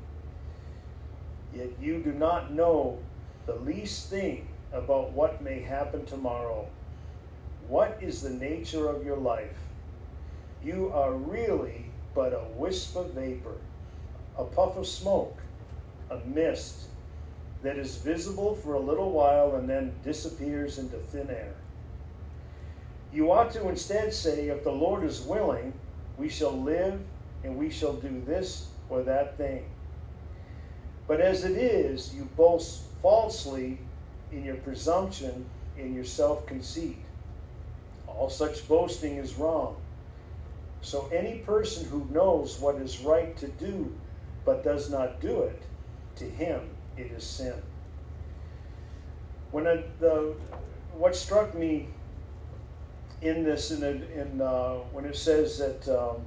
[1.53, 2.99] Yet you do not know
[3.45, 6.67] the least thing about what may happen tomorrow.
[7.67, 9.57] What is the nature of your life?
[10.63, 11.85] You are really
[12.15, 13.57] but a wisp of vapor,
[14.37, 15.37] a puff of smoke,
[16.09, 16.87] a mist
[17.63, 21.55] that is visible for a little while and then disappears into thin air.
[23.11, 25.73] You ought to instead say, If the Lord is willing,
[26.17, 26.99] we shall live
[27.43, 29.63] and we shall do this or that thing.
[31.07, 33.79] But as it is, you boast falsely
[34.31, 35.45] in your presumption,
[35.77, 36.99] in your self conceit.
[38.07, 39.77] All such boasting is wrong.
[40.81, 43.95] So any person who knows what is right to do
[44.43, 45.63] but does not do it,
[46.17, 47.53] to him it is sin.
[49.51, 50.35] When the
[50.95, 51.87] what struck me
[53.21, 56.25] in this in, in uh, when it says that um,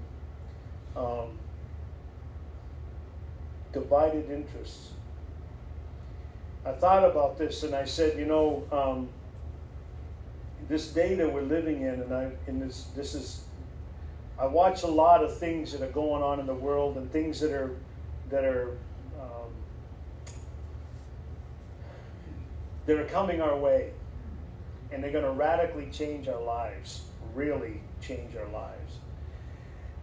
[0.96, 1.38] um,
[3.72, 4.92] divided interests.
[6.64, 9.08] I thought about this and I said, you know, um,
[10.68, 13.44] this day that we're living in, and I this this is,
[14.38, 17.38] I watch a lot of things that are going on in the world and things
[17.40, 17.76] that are
[18.30, 18.70] that are
[19.20, 19.52] um,
[22.86, 23.90] that are coming our way,
[24.90, 27.02] and they're going to radically change our lives,
[27.34, 28.94] really change our lives.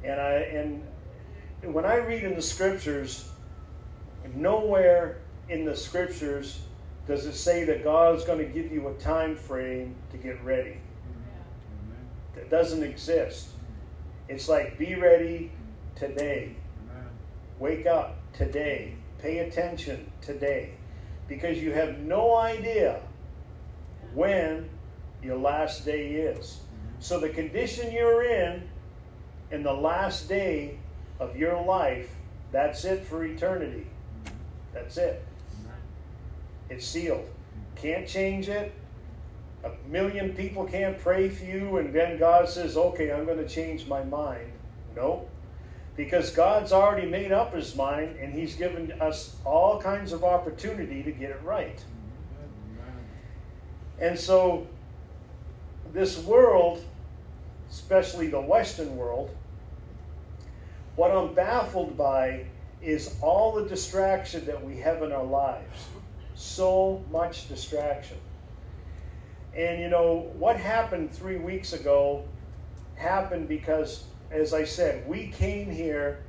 [0.03, 3.29] And I and when I read in the scriptures,
[4.35, 5.19] nowhere
[5.49, 6.59] in the scriptures
[7.07, 10.43] does it say that God is going to give you a time frame to get
[10.43, 10.77] ready.
[12.35, 13.49] That doesn't exist.
[14.27, 15.51] It's like be ready
[15.95, 16.55] today.
[17.59, 18.95] Wake up today.
[19.19, 20.73] Pay attention today.
[21.27, 23.01] Because you have no idea
[24.13, 24.69] when
[25.23, 26.45] your last day is.
[26.45, 26.95] Mm-hmm.
[26.99, 28.67] So the condition you're in
[29.51, 30.77] in the last day
[31.19, 32.13] of your life,
[32.51, 33.87] that's it for eternity.
[34.25, 34.35] Mm-hmm.
[34.73, 35.25] That's it.
[36.69, 37.21] It's sealed.
[37.21, 37.81] Mm-hmm.
[37.81, 38.73] Can't change it.
[39.63, 43.47] A million people can't pray for you, and then God says, okay, I'm going to
[43.47, 44.51] change my mind.
[44.95, 45.27] No.
[45.95, 51.03] Because God's already made up his mind, and he's given us all kinds of opportunity
[51.03, 51.83] to get it right.
[53.99, 54.67] And so,
[55.93, 56.83] this world,
[57.69, 59.29] especially the Western world,
[60.95, 62.45] what I'm baffled by
[62.81, 65.87] is all the distraction that we have in our lives.
[66.35, 68.17] So much distraction.
[69.55, 72.25] And you know, what happened three weeks ago
[72.95, 74.03] happened because,
[74.33, 76.23] as I said, we came here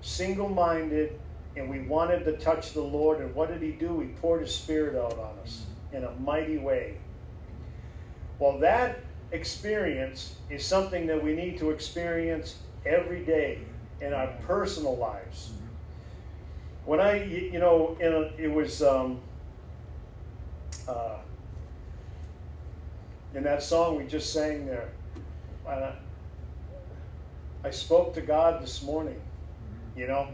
[0.00, 1.18] single minded
[1.56, 3.20] and we wanted to touch the Lord.
[3.20, 4.00] And what did He do?
[4.00, 6.98] He poured His Spirit out on us in a mighty way.
[8.38, 9.00] Well, that
[9.32, 13.58] experience is something that we need to experience every day
[14.00, 15.52] in our personal lives.
[16.84, 19.20] When I, you know, a, it was, um,
[20.86, 21.16] uh,
[23.34, 24.88] in that song we just sang there.
[27.64, 29.16] I spoke to God this morning,
[29.96, 30.28] you know,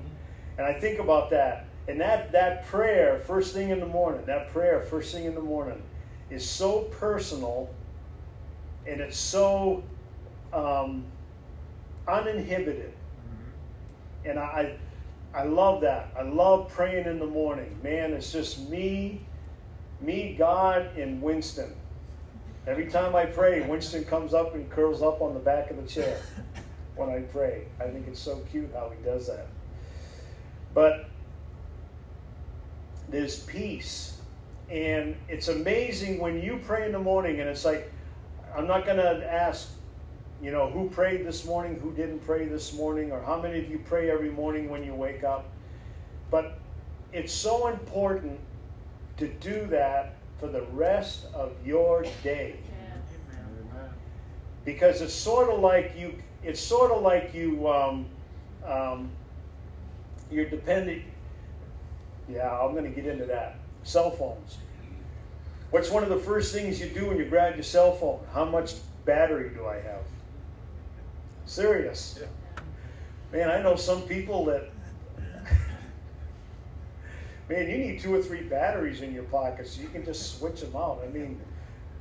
[0.59, 1.67] and I think about that.
[1.89, 5.43] And that, that prayer, first thing in the morning, that prayer, first thing in the
[5.43, 5.83] morning,
[6.31, 7.71] is so personal
[8.87, 9.83] and it's so
[10.53, 11.05] um,
[12.07, 12.93] uninhibited.
[14.27, 14.77] And I,
[15.35, 16.11] I love that.
[16.19, 17.77] I love praying in the morning.
[17.83, 19.21] Man, it's just me,
[20.01, 21.75] me, God, and Winston.
[22.67, 25.89] Every time I pray, Winston comes up and curls up on the back of the
[25.89, 26.19] chair
[26.97, 27.65] when I pray.
[27.81, 29.49] I think it's so cute how he does that.
[30.73, 31.09] But
[33.09, 34.19] there's peace.
[34.71, 37.93] And it's amazing when you pray in the morning and it's like,
[38.57, 39.71] I'm not going to ask,
[40.41, 43.69] you know, who prayed this morning, who didn't pray this morning, or how many of
[43.71, 45.51] you pray every morning when you wake up.
[46.31, 46.59] But
[47.13, 48.39] it's so important
[49.19, 52.57] to do that for the rest of your day.
[54.65, 56.15] Because it's sort of like you,
[56.45, 58.07] it's sort of like you, um,
[58.67, 59.11] um,
[60.31, 61.03] you're dependent.
[62.29, 63.59] Yeah, I'm going to get into that.
[63.83, 64.59] Cell phones.
[65.71, 68.21] What's one of the first things you do when you grab your cell phone?
[68.33, 68.75] How much
[69.05, 70.03] battery do I have?
[71.47, 72.21] Serious.
[73.33, 74.71] Man, I know some people that.
[77.49, 80.61] Man, you need two or three batteries in your pocket so you can just switch
[80.61, 81.03] them out.
[81.05, 81.41] I mean,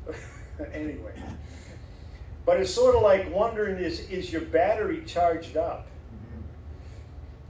[0.73, 1.13] anyway.
[2.45, 5.87] But it's sort of like wondering is, is your battery charged up?
[5.87, 6.41] Mm-hmm.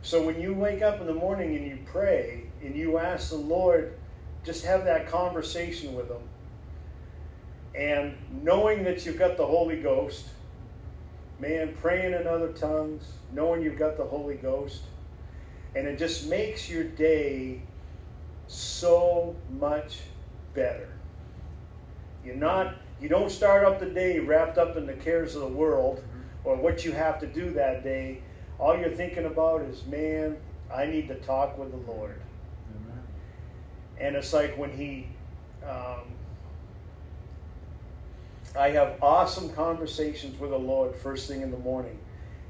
[0.01, 3.37] So when you wake up in the morning and you pray and you ask the
[3.37, 3.97] Lord,
[4.43, 6.21] just have that conversation with Him.
[7.75, 10.27] And knowing that you've got the Holy Ghost,
[11.39, 14.83] man, praying in other tongues, knowing you've got the Holy Ghost,
[15.75, 17.61] and it just makes your day
[18.47, 20.01] so much
[20.53, 20.89] better.
[22.23, 25.47] You're not, you don't start up the day wrapped up in the cares of the
[25.49, 26.01] world
[26.45, 28.21] or what you have to do that day.
[28.57, 30.37] All you're thinking about is, man,
[30.73, 32.21] I need to talk with the Lord.
[33.97, 35.09] And it's like when he,
[35.67, 36.05] um,
[38.57, 41.99] I have awesome conversations with the Lord first thing in the morning.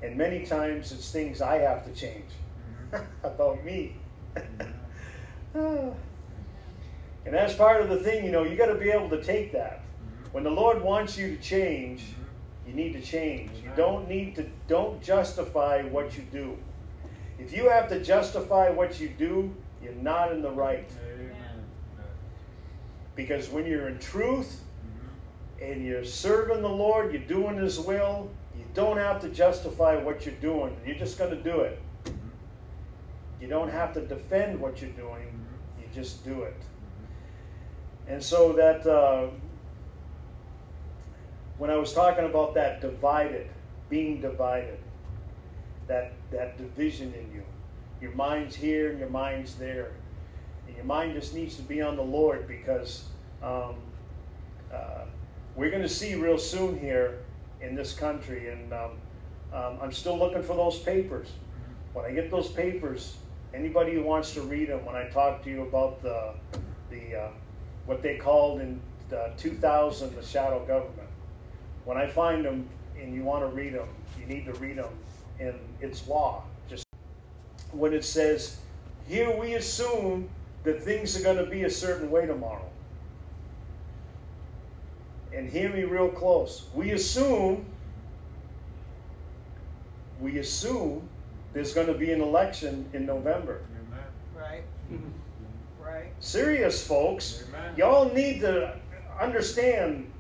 [0.04, 2.30] And many times it's things I have to change
[3.24, 3.96] about me.
[5.56, 5.96] and
[7.26, 9.83] that's part of the thing, you know, you got to be able to take that.
[10.34, 12.04] When the Lord wants you to change,
[12.68, 13.52] you need to change.
[13.64, 16.58] You don't need to, don't justify what you do.
[17.38, 20.90] If you have to justify what you do, you're not in the right.
[23.16, 24.64] Because when you're in truth
[25.62, 30.26] and you're serving the Lord, you're doing His will, you don't have to justify what
[30.26, 30.76] you're doing.
[30.84, 31.80] You're just going to do it.
[33.40, 35.28] You don't have to defend what you're doing,
[35.80, 36.60] you just do it.
[38.08, 39.28] And so that, uh,
[41.58, 43.50] when I was talking about that divided,
[43.90, 44.80] being divided,
[45.88, 47.44] that, that division in you,
[48.02, 49.92] your mind's here and your mind's there.
[50.68, 53.06] And your mind just needs to be on the Lord because
[53.42, 53.76] um,
[54.74, 55.06] uh,
[55.56, 57.20] we're going to see real soon here
[57.62, 58.50] in this country.
[58.50, 58.92] And um,
[59.54, 61.30] um, I'm still looking for those papers.
[61.94, 63.18] When I get those papers,
[63.54, 66.34] anybody who wants to read them, when I talk to you about the,
[66.90, 67.30] the uh,
[67.86, 68.82] what they called in
[69.38, 71.08] 2000 the shadow government,
[71.86, 72.68] when I find them
[73.00, 73.88] and you want to read them,
[74.20, 74.92] you need to read them
[75.40, 76.44] in its law.
[76.70, 76.86] Just
[77.72, 78.60] when it says,
[79.08, 80.30] here we assume
[80.64, 82.70] that things are going to be a certain way tomorrow.
[85.36, 86.68] And hear me real close.
[86.74, 87.66] We assume,
[90.22, 91.10] we assume
[91.54, 93.62] there's going to be an election in November.
[94.38, 94.64] Right.
[94.92, 95.84] Mm-hmm.
[95.84, 96.14] Right.
[96.20, 97.44] Serious, folks.
[97.50, 97.74] Amen.
[97.78, 98.76] Y'all need to
[99.20, 100.13] understand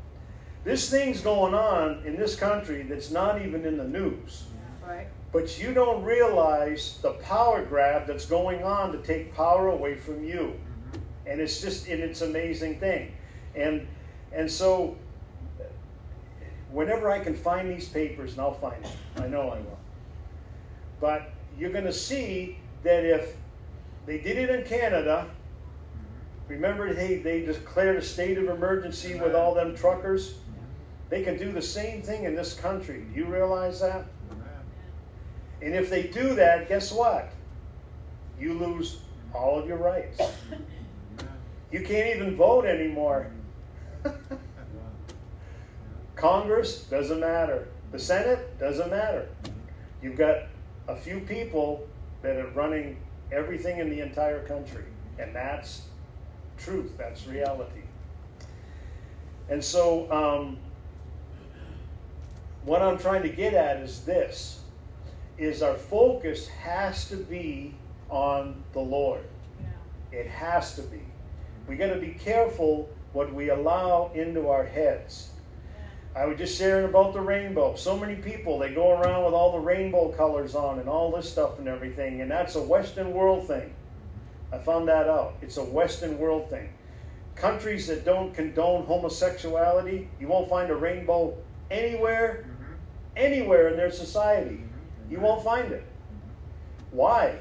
[0.64, 4.43] this thing's going on in this country that's not even in the news.
[4.86, 5.07] Right.
[5.32, 10.24] But you don't realize the power grab that's going on to take power away from
[10.24, 10.53] you.
[10.55, 11.30] Mm-hmm.
[11.30, 13.11] And it's just and it's an amazing thing.
[13.55, 13.88] And
[14.32, 14.97] and so
[16.74, 18.91] whenever I can find these papers, and I'll find them.
[19.18, 19.80] I know I will.
[20.99, 23.36] But you're going to see that if
[24.05, 26.53] they did it in Canada, mm-hmm.
[26.53, 30.36] remember they, they declared a state of emergency with all them truckers?
[31.14, 33.05] They can do the same thing in this country.
[33.14, 34.05] Do you realize that?
[35.61, 37.32] And if they do that, guess what?
[38.39, 38.97] You lose
[39.32, 40.20] all of your rights.
[41.72, 43.30] You can't even vote anymore.
[46.16, 47.68] Congress doesn't matter.
[47.91, 49.30] The Senate doesn't matter.
[50.01, 50.38] You've got
[50.88, 51.88] a few people
[52.24, 52.97] that are running
[53.32, 54.86] everything in the entire country,
[55.20, 55.84] and that's
[56.57, 56.97] truth.
[56.97, 57.82] That's reality.
[59.47, 60.57] And so, um,
[62.66, 64.59] what I'm trying to get at is this
[65.38, 67.74] is our focus has to be
[68.09, 69.24] on the Lord.
[69.59, 70.20] Yeah.
[70.20, 71.01] It has to be.
[71.68, 75.30] We got to be careful what we allow into our heads.
[76.16, 77.76] I was just sharing about the rainbow.
[77.76, 81.32] So many people they go around with all the rainbow colors on and all this
[81.32, 83.74] stuff and everything, and that's a Western world thing.
[84.51, 85.36] I found that out.
[85.41, 86.70] It's a Western world thing.
[87.34, 91.36] Countries that don't condone homosexuality, you won't find a rainbow
[91.72, 92.45] anywhere.
[93.16, 94.64] Anywhere in their society.
[95.09, 95.84] You won't find it.
[96.91, 97.39] Why?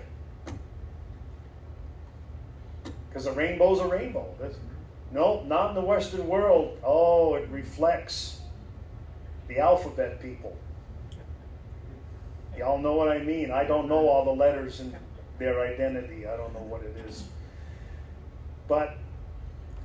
[3.09, 4.35] Because a rainbow's a rainbow.
[4.41, 4.57] That's,
[5.13, 6.79] no, not in the Western world.
[6.83, 8.41] Oh, it reflects
[9.49, 10.57] the alphabet people.
[12.57, 13.51] Y'all know what I mean.
[13.51, 14.95] I don't know all the letters in
[15.39, 16.27] their identity.
[16.27, 17.25] I don't know what it is.
[18.69, 18.97] But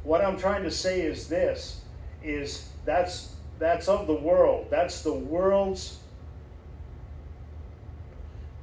[0.03, 1.81] what I'm trying to say is this
[2.23, 4.67] is that's that's of the world.
[4.69, 5.99] That's the world's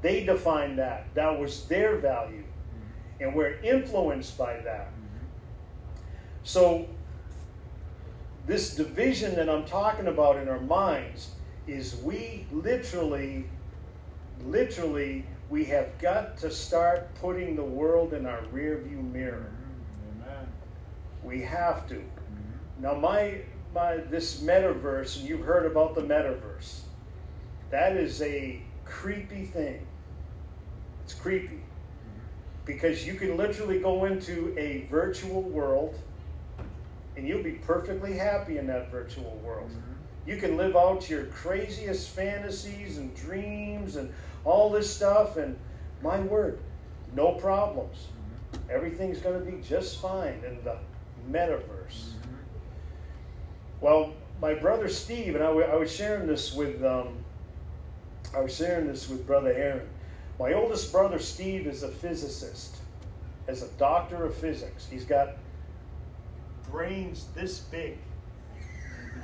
[0.04, 1.06] they define that.
[1.14, 2.42] That was their value.
[2.42, 3.24] Mm-hmm.
[3.24, 4.88] And we're influenced by that.
[4.88, 5.26] Mm-hmm.
[6.42, 6.86] So
[8.46, 11.30] this division that I'm talking about in our minds
[11.66, 13.46] is we literally
[14.44, 19.50] literally we have got to start putting the world in our rear view mirror.
[19.50, 20.22] Mm-hmm.
[20.22, 20.48] Amen.
[21.22, 21.94] We have to.
[21.94, 22.82] Mm-hmm.
[22.82, 23.40] Now my
[23.74, 26.80] my this metaverse, and you've heard about the metaverse.
[27.70, 29.86] That is a creepy thing.
[31.04, 31.60] It's creepy.
[32.64, 35.98] Because you can literally go into a virtual world
[37.16, 39.70] and you'll be perfectly happy in that virtual world.
[39.70, 40.30] Mm-hmm.
[40.30, 44.12] You can live out your craziest fantasies and dreams and
[44.44, 45.56] all this stuff, and
[46.02, 46.58] my word,
[47.14, 47.96] no problems.
[47.96, 48.70] Mm-hmm.
[48.70, 50.78] Everything's going to be just fine in the
[51.30, 52.13] metaverse.
[53.84, 57.18] Well, my brother Steve and I, w- I was sharing this with um,
[58.34, 59.86] I was sharing this with brother Aaron.
[60.40, 62.78] My oldest brother Steve is a physicist,
[63.46, 64.88] as a doctor of physics.
[64.90, 65.34] He's got
[66.70, 67.98] brains this big.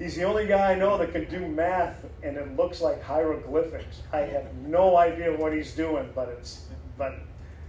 [0.00, 4.02] He's the only guy I know that can do math and it looks like hieroglyphics.
[4.12, 6.66] I have no idea what he's doing, but it's
[6.98, 7.20] but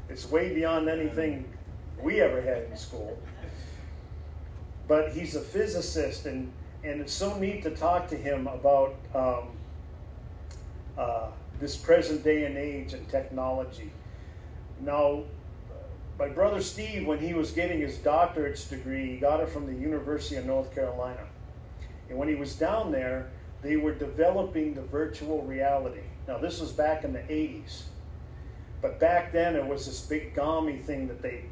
[0.09, 1.45] it's way beyond anything
[2.01, 3.15] we ever had in school.
[4.87, 6.51] But he's a physicist, and
[6.83, 9.49] and it's so neat to talk to him about um,
[10.97, 11.27] uh,
[11.59, 13.91] this present day and age and technology.
[14.81, 15.23] Now,
[16.19, 19.73] my brother Steve, when he was getting his doctorate's degree, he got it from the
[19.73, 21.25] University of North Carolina.
[22.09, 23.31] And when he was down there,
[23.61, 26.01] they were developing the virtual reality.
[26.27, 27.83] Now, this was back in the 80s.
[28.81, 31.45] But back then, it was this big gummy thing that they,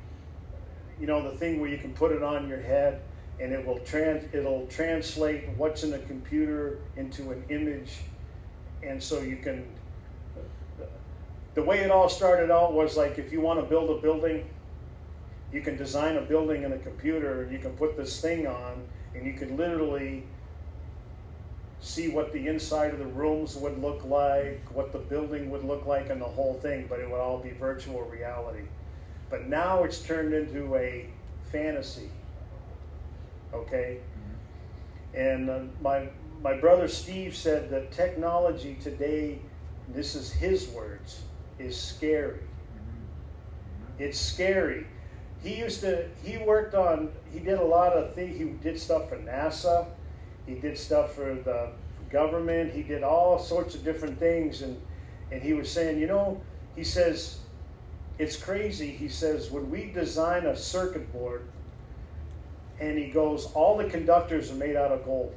[0.99, 3.01] you know, the thing where you can put it on your head
[3.41, 7.99] and it will trans, it'll translate what's in the computer into an image.
[8.83, 9.65] And so you can
[11.53, 14.45] the way it all started out was like if you want to build a building,
[15.51, 18.83] you can design a building in a computer and you can put this thing on
[19.13, 20.23] and you can literally
[21.81, 25.85] see what the inside of the rooms would look like, what the building would look
[25.87, 28.61] like, and the whole thing, but it would all be virtual reality.
[29.29, 31.07] But now it's turned into a
[31.51, 32.09] fantasy.
[33.53, 33.99] Okay?
[33.99, 35.19] Mm-hmm.
[35.19, 36.09] And uh, my,
[36.43, 39.39] my brother Steve said that technology today,
[39.89, 41.21] this is his words,
[41.59, 42.39] is scary.
[43.99, 44.87] It's scary.
[45.43, 48.37] He used to, he worked on, he did a lot of things.
[48.37, 49.87] He did stuff for NASA.
[50.47, 51.71] He did stuff for the
[52.09, 52.73] government.
[52.73, 54.61] He did all sorts of different things.
[54.61, 54.79] And,
[55.31, 56.41] and he was saying, you know,
[56.75, 57.39] he says,
[58.17, 58.91] it's crazy.
[58.91, 61.47] He says, when we design a circuit board,
[62.81, 65.35] and he goes, all the conductors are made out of gold.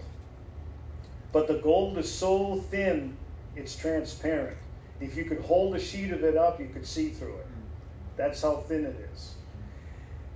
[1.30, 3.18] But the gold is so thin,
[3.55, 4.57] it's transparent.
[4.99, 7.47] If you could hold a sheet of it up, you could see through it.
[8.16, 9.34] That's how thin it is.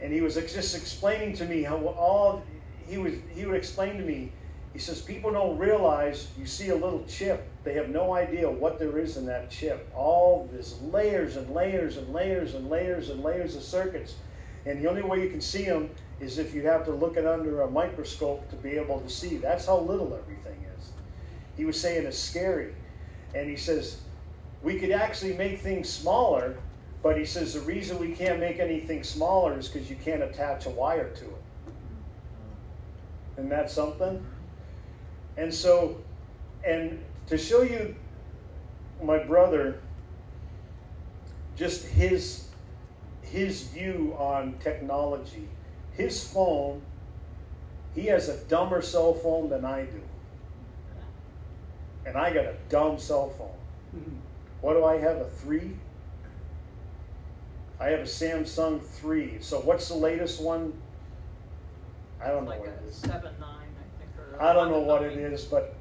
[0.02, 2.42] And he was just explaining to me how all
[2.86, 3.14] he was.
[3.34, 4.32] He would explain to me.
[4.74, 7.48] He says people don't realize you see a little chip.
[7.64, 9.90] They have no idea what there is in that chip.
[9.94, 14.16] All this layers and layers and layers and layers and layers of circuits.
[14.66, 15.90] And the only way you can see them
[16.20, 19.36] is if you have to look it under a microscope to be able to see.
[19.36, 20.90] That's how little everything is.
[21.56, 22.74] He was saying it's scary.
[23.34, 24.00] And he says,
[24.62, 26.56] we could actually make things smaller,
[27.02, 30.66] but he says the reason we can't make anything smaller is because you can't attach
[30.66, 31.42] a wire to it.
[33.36, 34.24] Isn't that something?
[35.36, 35.98] And so,
[36.66, 37.94] and to show you
[39.00, 39.80] my brother,
[41.56, 42.44] just his
[43.22, 45.48] his view on technology,
[45.98, 46.80] his phone,
[47.94, 50.00] He has a dumber cell phone than I do.
[52.06, 54.00] And I got a dumb cell phone.
[54.00, 54.16] Mm-hmm.
[54.60, 55.16] What do I have?
[55.18, 55.76] A 3?
[57.80, 59.38] I have a Samsung 3.
[59.40, 60.72] So what's the latest one?
[62.22, 62.96] I don't know what it is.
[62.96, 64.40] seven nine, I think.
[64.40, 65.74] I don't know what it is, but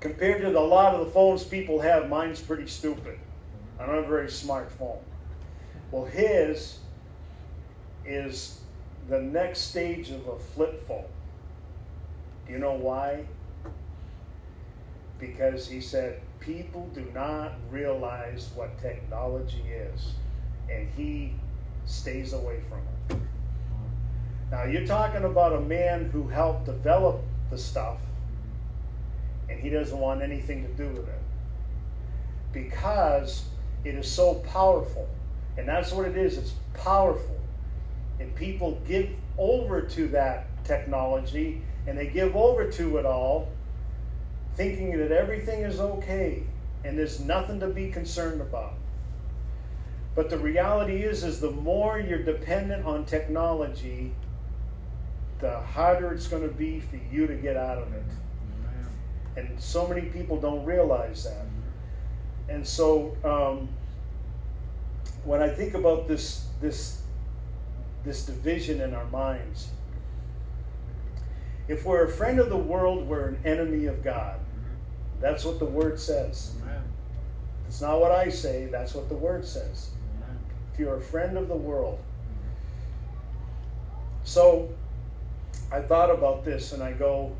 [0.00, 3.18] compared to the, a lot of the phones people have, mine's pretty stupid.
[3.78, 5.00] I don't have a very smart phone.
[5.90, 6.78] Well, his
[8.04, 8.57] is
[9.08, 11.04] the next stage of a flip phone.
[12.46, 13.24] Do you know why?
[15.18, 20.12] Because he said people do not realize what technology is,
[20.70, 21.32] and he
[21.86, 23.22] stays away from it.
[24.50, 27.98] Now, you're talking about a man who helped develop the stuff,
[29.48, 31.22] and he doesn't want anything to do with it
[32.52, 33.44] because
[33.84, 35.08] it is so powerful.
[35.56, 37.37] And that's what it is it's powerful.
[38.20, 43.48] And people give over to that technology and they give over to it all
[44.54, 46.42] thinking that everything is okay
[46.84, 48.74] and there's nothing to be concerned about.
[50.14, 54.12] But the reality is is the more you're dependent on technology,
[55.38, 58.04] the harder it's going to be for you to get out of it.
[59.36, 61.46] And so many people don't realize that.
[62.48, 63.68] And so um,
[65.22, 66.97] when I think about this this
[68.08, 69.68] this division in our minds,
[71.68, 74.40] if we're a friend of the world, we're an enemy of God.
[75.20, 76.54] That's what the word says.
[77.66, 79.90] It's not what I say, that's what the word says.
[80.72, 81.98] If you're a friend of the world.
[84.24, 84.70] So
[85.70, 87.36] I thought about this and I go,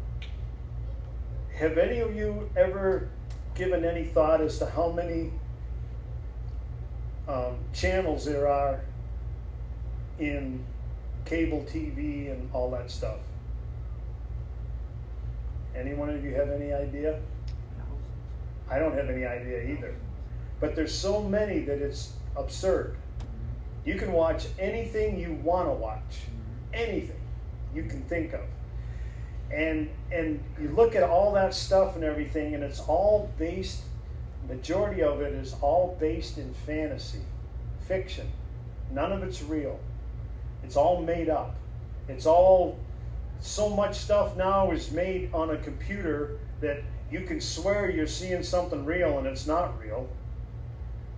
[1.54, 3.08] have any of you ever
[3.54, 5.32] given any thought as to how many
[7.26, 8.80] um, channels there are
[10.18, 10.64] in
[11.24, 13.18] cable TV and all that stuff?
[15.74, 17.20] Any one of you have any idea?
[18.70, 19.94] I don't have any idea either.
[20.60, 22.96] But there's so many that it's absurd.
[23.84, 26.22] You can watch anything you want to watch,
[26.74, 27.20] anything
[27.74, 28.40] you can think of.
[29.52, 33.82] And and you look at all that stuff and everything and it's all based
[34.48, 37.20] majority of it is all based in fantasy,
[37.80, 38.26] fiction.
[38.90, 39.78] None of it's real.
[40.68, 41.54] It's all made up.
[42.08, 42.78] It's all
[43.40, 48.42] so much stuff now is made on a computer that you can swear you're seeing
[48.42, 50.10] something real and it's not real.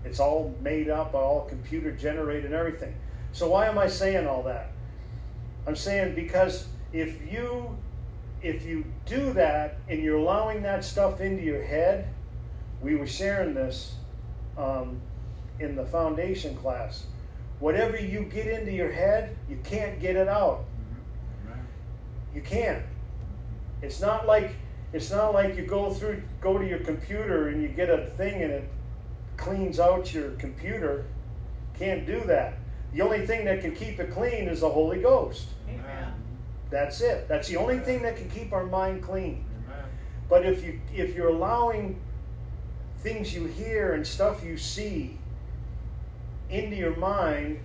[0.05, 2.94] It's all made up, all computer generated and everything.
[3.32, 4.70] So why am I saying all that?
[5.66, 7.76] I'm saying because if you
[8.42, 12.07] if you do that and you're allowing that stuff into your head,
[12.80, 13.96] we were sharing this
[14.57, 15.01] um,
[15.59, 17.07] in the foundation class.
[17.61, 20.64] Whatever you get into your head, you can't get it out.
[21.46, 21.61] Mm-hmm.
[22.34, 22.82] You can't.
[23.82, 24.52] It's not like
[24.92, 28.42] it's not like you go through go to your computer and you get a thing
[28.42, 28.68] and it
[29.36, 31.04] cleans out your computer.
[31.78, 32.54] Can't do that.
[32.92, 35.46] The only thing that can keep it clean is the Holy Ghost.
[35.68, 36.12] Amen.
[36.70, 37.28] That's it.
[37.28, 39.44] That's the only thing that can keep our mind clean.
[40.28, 42.00] But if you if you're allowing
[42.98, 45.18] things you hear and stuff you see
[46.51, 47.59] into your mind,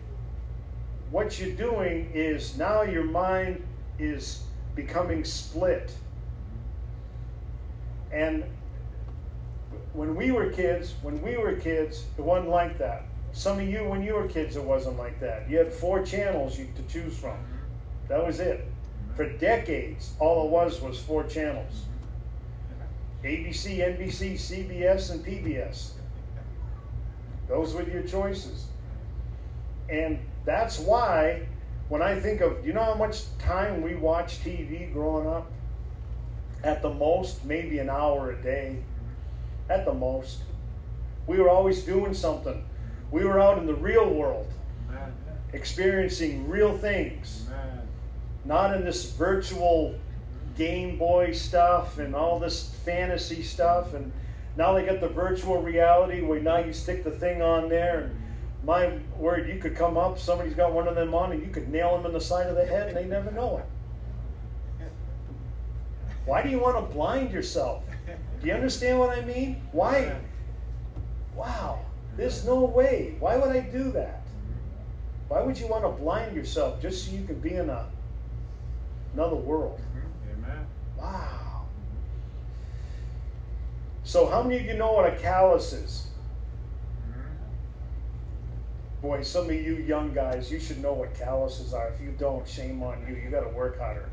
[1.11, 3.63] what you're doing is now your mind
[3.99, 4.43] is
[4.75, 5.95] becoming split.
[8.11, 8.43] And
[9.93, 13.03] when we were kids, when we were kids, it wasn't like that.
[13.33, 15.49] Some of you, when you were kids, it wasn't like that.
[15.49, 17.37] You had four channels you to choose from.
[18.07, 18.65] That was it.
[19.15, 21.85] For decades, all it was was four channels.
[23.23, 25.91] ABC, NBC, CBS, and PBS.
[27.47, 28.67] Those were your choices.
[29.89, 31.47] And that's why
[31.89, 35.51] when I think of, you know how much time we watched TV growing up?
[36.63, 38.83] At the most, maybe an hour a day.
[39.69, 40.39] At the most.
[41.27, 42.65] We were always doing something.
[43.11, 44.47] We were out in the real world,
[45.53, 47.45] experiencing real things
[48.45, 49.95] not in this virtual
[50.55, 53.93] Game Boy stuff and all this fantasy stuff.
[53.93, 54.13] And
[54.55, 57.99] now they got the virtual reality where now you stick the thing on there.
[57.99, 58.21] And
[58.65, 61.69] my word, you could come up, somebody's got one of them on, and you could
[61.69, 63.65] nail them in the side of the head and they never know it.
[66.25, 67.83] Why do you want to blind yourself?
[68.41, 69.61] Do you understand what I mean?
[69.71, 70.15] Why?
[71.35, 71.79] Wow,
[72.17, 73.15] there's no way.
[73.19, 74.23] Why would I do that?
[75.27, 77.85] Why would you want to blind yourself just so you can be in a
[79.15, 79.79] another world.
[80.29, 80.67] Amen.
[80.97, 81.67] Wow.
[84.03, 86.04] So, how many of you know what a callus is?
[89.05, 91.89] Boy, some of you young guys, you should know what calluses are.
[91.89, 93.15] If you don't, shame on you.
[93.15, 94.09] You got to work harder.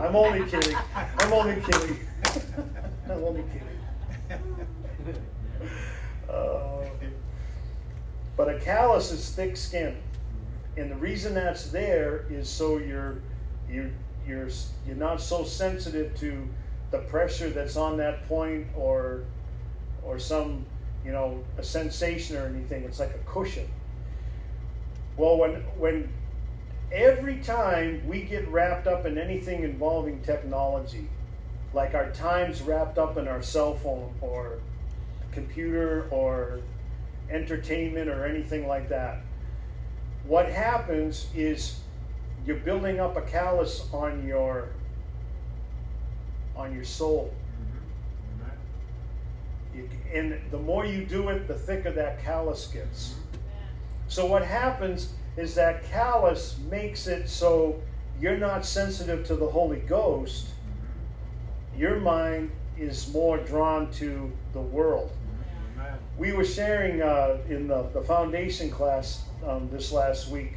[0.00, 0.74] I'm only kidding.
[0.94, 1.98] I'm only kidding.
[3.10, 5.16] I'm only kidding.
[6.30, 6.86] Uh,
[8.34, 9.98] but a callus is thick skin,
[10.78, 13.18] and the reason that's there is so you're
[13.68, 13.92] you
[14.26, 14.48] you're
[14.86, 16.48] you're not so sensitive to
[16.90, 19.24] the pressure that's on that point or
[20.02, 20.64] or some
[21.04, 22.84] you know a sensation or anything.
[22.84, 23.68] It's like a cushion.
[25.16, 26.08] Well, when when
[26.90, 31.08] every time we get wrapped up in anything involving technology,
[31.72, 34.58] like our time's wrapped up in our cell phone or
[35.32, 36.60] computer or
[37.30, 39.20] entertainment or anything like that,
[40.26, 41.80] what happens is
[42.46, 44.68] you're building up a callus on your
[46.56, 47.32] on your soul.
[49.74, 49.78] Mm-hmm.
[49.78, 49.78] Mm-hmm.
[49.78, 53.14] You, and the more you do it, the thicker that callus gets.
[54.12, 57.80] So what happens is that callus makes it so
[58.20, 60.48] you're not sensitive to the Holy Ghost.
[61.74, 65.10] Your mind is more drawn to the world.
[66.18, 70.56] We were sharing uh, in the, the foundation class um, this last week.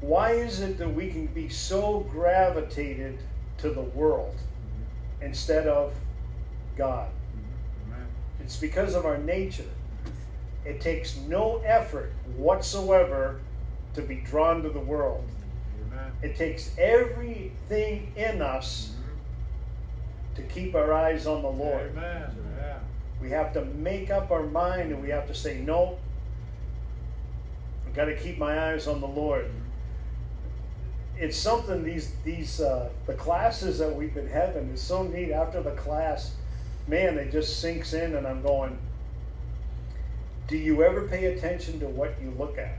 [0.00, 3.20] Why is it that we can be so gravitated
[3.58, 4.34] to the world
[5.22, 5.94] instead of
[6.76, 7.08] God?
[8.40, 9.70] It's because of our nature.
[10.64, 13.40] It takes no effort whatsoever
[13.94, 15.24] to be drawn to the world.
[16.22, 18.94] It takes everything in us
[20.34, 21.92] to keep our eyes on the Lord.
[21.96, 22.30] Amen.
[23.20, 25.98] We have to make up our mind and we have to say, no,
[27.86, 29.50] I've got to keep my eyes on the Lord.
[31.16, 35.30] It's something these these uh, the classes that we've been having is so neat.
[35.30, 36.34] After the class,
[36.88, 38.76] man, it just sinks in, and I'm going.
[40.46, 42.78] Do you ever pay attention to what you look at?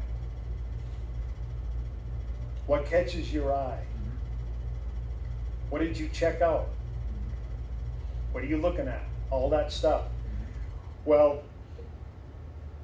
[2.67, 3.79] What catches your eye?
[3.81, 5.69] Mm-hmm.
[5.69, 6.67] What did you check out?
[6.67, 8.33] Mm-hmm.
[8.33, 9.03] What are you looking at?
[9.31, 10.03] All that stuff.
[10.03, 11.09] Mm-hmm.
[11.09, 11.41] Well,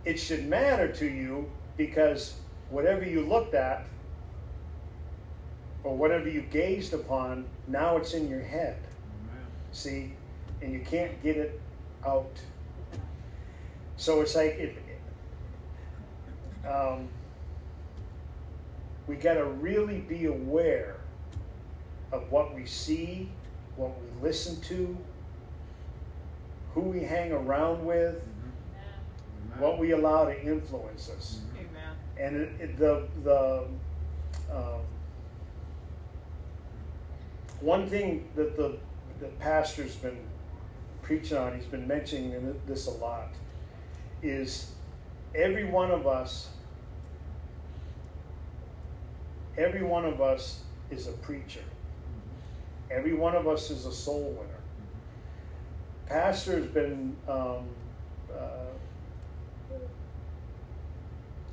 [0.04, 2.36] it should matter to you because
[2.70, 3.86] whatever you looked at
[5.84, 8.78] or whatever you gazed upon, now it's in your head.
[9.72, 10.14] See?
[10.62, 11.60] And you can't get it
[12.06, 12.32] out.
[14.02, 14.76] So it's like it,
[16.68, 17.08] um,
[19.06, 21.02] we got to really be aware
[22.12, 23.30] of what we see,
[23.76, 24.98] what we listen to,
[26.74, 28.24] who we hang around with,
[29.60, 31.42] what we allow to influence us.
[31.54, 31.96] Amen.
[32.18, 33.68] And it, it, the the
[34.52, 34.82] um,
[37.60, 38.80] one thing that the
[39.20, 40.18] the pastor's been
[41.04, 43.30] preaching on, he's been mentioning this a lot,
[44.22, 44.72] is
[45.36, 46.50] every one of us,
[49.58, 51.64] every one of us is a preacher.
[52.90, 54.60] Every one of us is a soul winner.
[56.08, 57.70] Pastor's been um,
[58.32, 58.72] uh,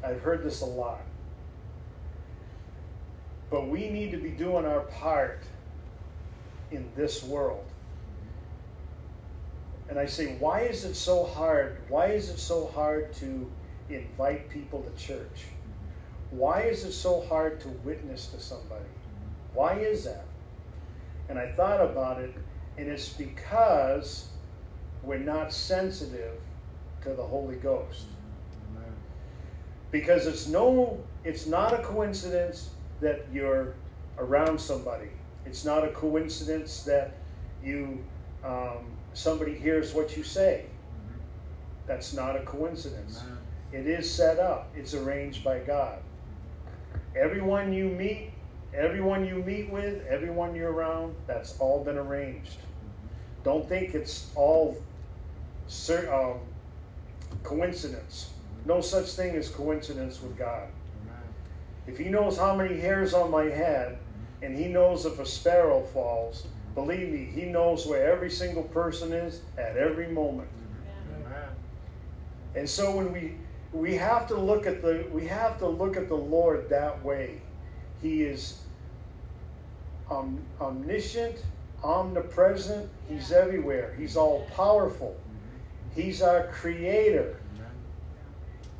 [0.02, 1.00] I've heard this a lot.
[3.50, 5.42] But we need to be doing our part
[6.70, 7.64] in this world.
[9.88, 11.78] And I say, why is it so hard?
[11.88, 13.50] Why is it so hard to
[13.88, 15.46] invite people to church?
[16.30, 18.84] Why is it so hard to witness to somebody?
[19.54, 20.24] Why is that?
[21.28, 22.34] And I thought about it,
[22.76, 24.28] and it's because
[25.02, 26.34] we're not sensitive
[27.02, 28.06] to the Holy Ghost
[29.90, 32.70] because it's no it's not a coincidence
[33.00, 33.74] that you're
[34.18, 35.08] around somebody
[35.46, 37.14] it's not a coincidence that
[37.62, 38.04] you
[38.44, 40.66] um, somebody hears what you say.
[41.86, 43.22] That's not a coincidence.
[43.72, 44.70] It is set up.
[44.74, 45.98] It's arranged by god.
[47.16, 48.32] Everyone you meet
[48.74, 52.58] everyone you meet with everyone you're around that's all been arranged.
[53.44, 54.76] Don't think it's all
[55.90, 56.40] um,
[57.42, 58.32] coincidence.
[58.66, 60.68] No such thing as coincidence with God.
[61.86, 63.98] If He knows how many hairs on my head,
[64.42, 66.46] and He knows if a sparrow falls,
[66.78, 70.48] believe me, He knows where every single person is at every moment.
[72.54, 73.34] And so when we
[73.72, 77.42] we have to look at the we have to look at the Lord that way.
[78.00, 78.62] He is
[80.08, 81.44] um, omniscient,
[81.82, 82.88] omnipresent.
[83.08, 83.94] He's everywhere.
[83.98, 85.16] He's all powerful.
[85.96, 87.40] He's our creator.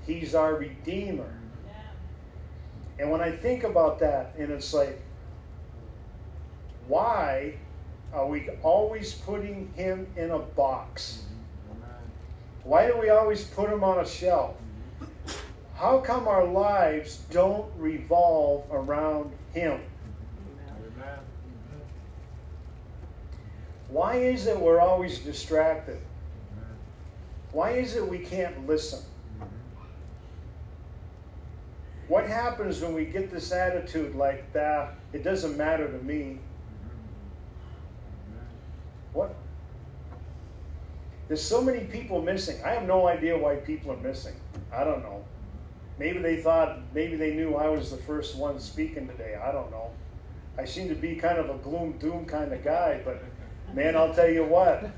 [0.06, 1.32] He's our Redeemer.
[3.00, 5.02] And when I think about that, and it's like,
[6.86, 7.54] why
[8.12, 11.24] are we always putting him in a box?
[11.70, 12.68] Mm-hmm.
[12.68, 14.56] Why do we always put him on a shelf?
[15.74, 19.80] How come our lives don't revolve around him?
[23.88, 25.98] Why is it we're always distracted?
[27.52, 29.00] Why is it we can't listen?
[29.00, 29.46] Mm-hmm.
[32.08, 34.94] What happens when we get this attitude like that?
[35.14, 36.38] It doesn't matter to me.
[39.12, 39.34] What?
[41.28, 42.62] There's so many people missing.
[42.64, 44.34] I have no idea why people are missing.
[44.72, 45.24] I don't know.
[45.98, 49.36] Maybe they thought, maybe they knew I was the first one speaking today.
[49.36, 49.90] I don't know.
[50.56, 53.22] I seem to be kind of a gloom doom kind of guy, but
[53.74, 54.90] man, I'll tell you what.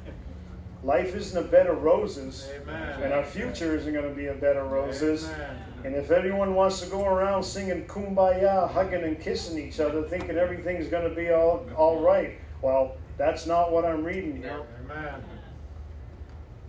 [0.82, 3.03] Life isn't a bed of roses, Amen.
[3.03, 5.28] and our future isn't going to be a bed of roses.
[5.28, 5.57] Amen.
[5.85, 10.39] And if anyone wants to go around singing kumbaya, hugging and kissing each other, thinking
[10.39, 14.63] everything's going to be all, all right, well, that's not what I'm reading here.
[14.83, 15.23] Amen.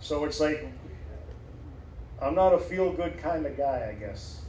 [0.00, 0.68] So it's like,
[2.20, 4.42] I'm not a feel good kind of guy, I guess.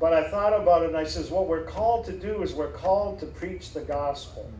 [0.00, 2.72] But I thought about it and I says, what we're called to do is we're
[2.72, 4.50] called to preach the gospel.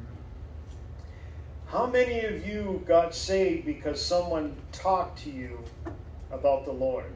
[1.67, 5.59] How many of you got saved because someone talked to you
[6.31, 7.07] about the Lord?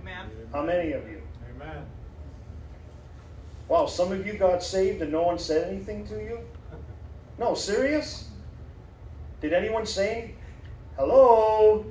[0.00, 0.30] Amen.
[0.52, 1.22] How many of you?
[1.54, 1.86] Amen.
[3.70, 6.40] Wow, some of you got saved and no one said anything to you?
[7.38, 8.28] No, serious?
[9.40, 10.34] Did anyone say,
[10.96, 11.86] hello?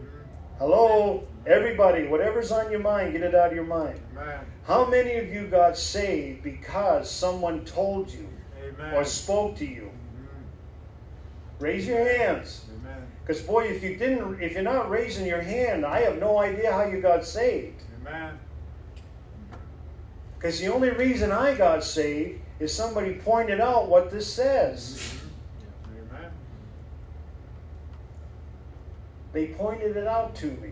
[0.58, 1.26] Hello?
[1.48, 3.98] Everybody, whatever's on your mind, get it out of your mind.
[4.12, 4.42] Amen.
[4.68, 8.28] How many of you got saved because someone told you
[8.62, 8.96] Amen.
[8.96, 9.90] or spoke to you?
[9.90, 11.64] Mm-hmm.
[11.64, 12.66] Raise your hands.
[13.26, 16.74] Because boy, if you didn't, if you're not raising your hand, I have no idea
[16.74, 17.84] how you got saved.
[18.02, 18.38] Amen.
[20.40, 25.20] Because the only reason I got saved is somebody pointed out what this says.
[25.86, 26.32] Amen.
[29.34, 30.72] They pointed it out to me.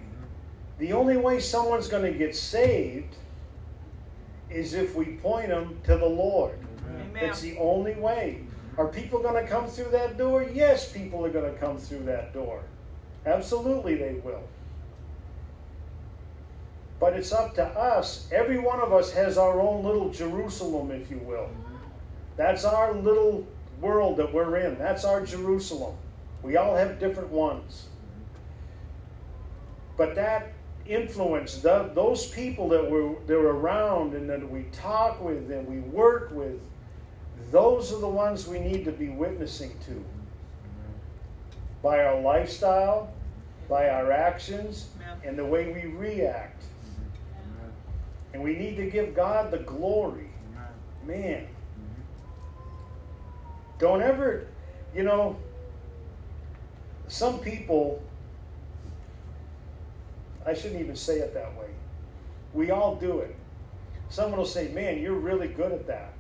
[0.80, 3.16] The only way someone's going to get saved
[4.50, 6.58] is if we point them to the Lord.
[6.88, 7.26] Amen.
[7.26, 8.44] It's the only way.
[8.78, 10.44] Are people going to come through that door?
[10.44, 12.62] Yes, people are going to come through that door.
[13.26, 14.44] Absolutely, they will.
[17.00, 18.28] But it's up to us.
[18.32, 21.50] Every one of us has our own little Jerusalem, if you will.
[22.38, 23.48] That's our little
[23.80, 24.78] world that we're in.
[24.78, 25.96] That's our Jerusalem.
[26.42, 27.88] We all have different ones.
[29.96, 30.54] But that
[30.86, 35.80] influence, tho- those people that we're, they're around and that we talk with and we
[35.80, 36.60] work with,
[37.52, 40.04] those are the ones we need to be witnessing to.
[41.82, 43.12] By our lifestyle,
[43.70, 44.90] by our actions,
[45.28, 46.64] and the way we react.
[48.38, 50.30] And we need to give God the glory.
[51.08, 51.48] Man.
[53.80, 54.46] Don't ever,
[54.96, 55.40] you know,
[57.08, 58.04] some people,
[60.46, 61.70] I shouldn't even say it that way.
[62.54, 63.36] We all do it.
[64.10, 66.14] Someone will say, man, you're really good at that.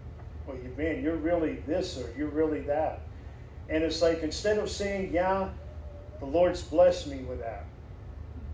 [0.48, 3.02] Or, you, man, you're really this or you're really that.
[3.69, 5.49] And it's like, instead of saying, yeah,
[6.19, 7.65] the Lord's blessed me with that.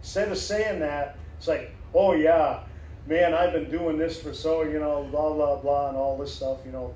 [0.01, 2.59] Instead of saying that, it's like, oh, yeah,
[3.05, 6.33] man, I've been doing this for so, you know, blah, blah, blah, and all this
[6.33, 6.93] stuff, you know.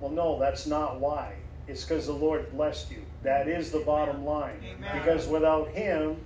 [0.00, 1.34] Well, no, that's not why.
[1.68, 3.04] It's because the Lord blessed you.
[3.22, 4.60] That is the bottom line.
[4.64, 4.98] Amen.
[4.98, 6.16] Because without Him,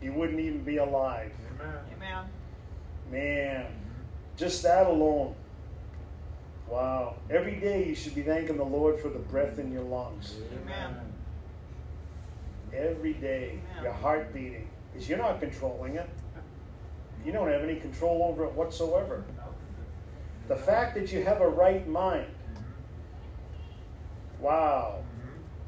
[0.00, 1.32] you wouldn't even be alive.
[1.54, 1.74] Amen.
[1.96, 2.24] Amen.
[3.10, 3.66] Man,
[4.36, 5.34] just that alone.
[6.68, 7.16] Wow.
[7.30, 10.36] Every day you should be thanking the Lord for the breath in your lungs.
[10.64, 10.96] Amen.
[12.72, 13.84] Every day, Amen.
[13.84, 14.68] your heart beating.
[14.92, 16.08] Because you're not controlling it.
[17.24, 19.24] You don't have any control over it whatsoever.
[20.48, 22.26] The fact that you have a right mind.
[24.40, 25.04] Wow.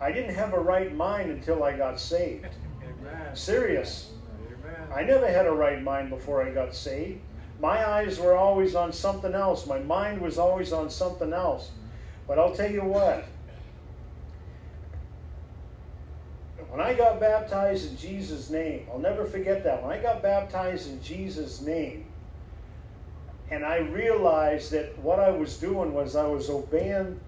[0.00, 2.48] I didn't have a right mind until I got saved.
[2.82, 3.34] Amen.
[3.36, 4.10] Serious.
[4.46, 4.88] Amen.
[4.94, 7.20] I never had a right mind before I got saved.
[7.60, 9.66] My eyes were always on something else.
[9.66, 11.70] My mind was always on something else.
[12.26, 13.26] But I'll tell you what.
[16.74, 19.80] When I got baptized in Jesus' name, I'll never forget that.
[19.80, 22.04] When I got baptized in Jesus' name,
[23.48, 27.20] and I realized that what I was doing was I was obeying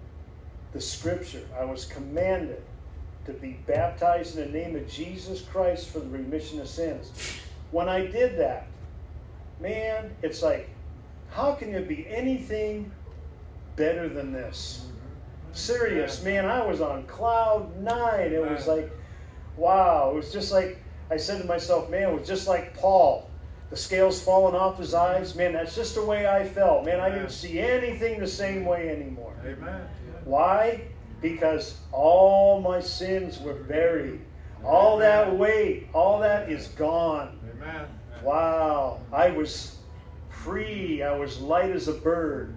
[0.73, 1.47] the scripture.
[1.57, 2.61] I was commanded
[3.25, 7.13] to be baptized in the name of Jesus Christ for the remission of sins.
[7.71, 8.67] When I did that,
[9.61, 10.69] man, it's like,
[11.29, 12.91] how can there be anything
[13.77, 14.81] better than this?
[14.83, 15.53] Mm-hmm.
[15.53, 18.33] Serious, man, I was on cloud nine.
[18.33, 18.91] It was like,
[19.57, 20.11] wow.
[20.11, 23.29] It was just like, I said to myself, man, it was just like Paul.
[23.69, 25.35] The scales falling off his eyes.
[25.35, 26.85] Man, that's just the way I felt.
[26.85, 29.33] Man, I didn't see anything the same way anymore.
[29.45, 29.87] Amen.
[30.23, 30.81] Why?
[31.21, 34.21] Because all my sins were buried.
[34.63, 37.39] All that weight, all that is gone.
[37.55, 37.87] Amen.
[38.23, 38.99] Wow.
[39.11, 39.77] I was
[40.29, 41.03] free.
[41.03, 42.55] I was light as a bird.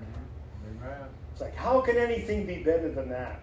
[0.68, 1.08] Amen.
[1.32, 3.42] It's like, how can anything be better than that?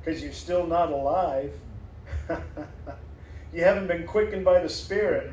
[0.00, 1.52] Because you're still not alive.
[3.52, 5.32] you haven't been quickened by the Spirit.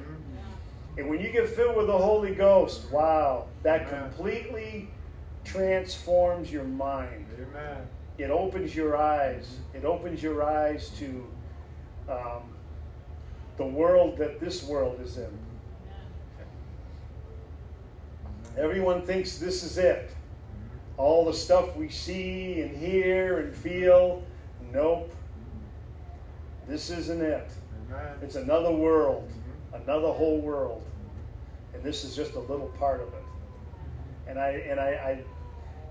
[0.98, 4.10] And when you get filled with the Holy Ghost, wow, that Amen.
[4.10, 4.90] completely
[5.44, 7.28] transforms your mind.
[7.36, 7.88] Amen.
[8.18, 9.60] It opens your eyes.
[9.76, 11.28] It opens your eyes to
[12.10, 12.50] um,
[13.58, 15.38] the world that this world is in.
[18.58, 20.16] Everyone thinks this is it.
[20.98, 24.24] All the stuff we see and hear and feel,
[24.74, 25.14] nope.
[26.68, 27.50] This isn't it.
[27.90, 28.18] Amen.
[28.22, 29.84] It's another world, mm-hmm.
[29.84, 30.84] another whole world,
[31.74, 33.24] and this is just a little part of it.
[34.28, 35.24] And I and I, I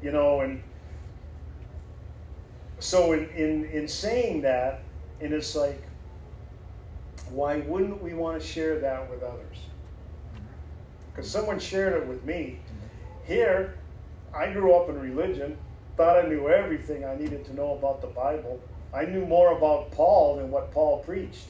[0.03, 0.63] you know, and
[2.79, 4.83] so in, in in saying that,
[5.21, 5.83] and it's like,
[7.31, 9.57] why wouldn't we want to share that with others?
[9.57, 10.45] Mm-hmm.
[11.11, 12.59] Because someone shared it with me.
[12.61, 13.33] Mm-hmm.
[13.33, 13.79] Here,
[14.35, 15.57] I grew up in religion,
[15.97, 18.61] thought I knew everything I needed to know about the Bible.
[18.93, 21.49] I knew more about Paul than what Paul preached.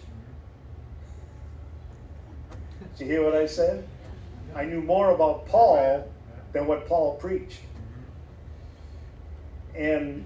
[2.97, 3.87] Did you hear what I said?
[4.55, 6.11] I knew more about Paul
[6.53, 7.61] than what Paul preached.
[9.75, 10.25] And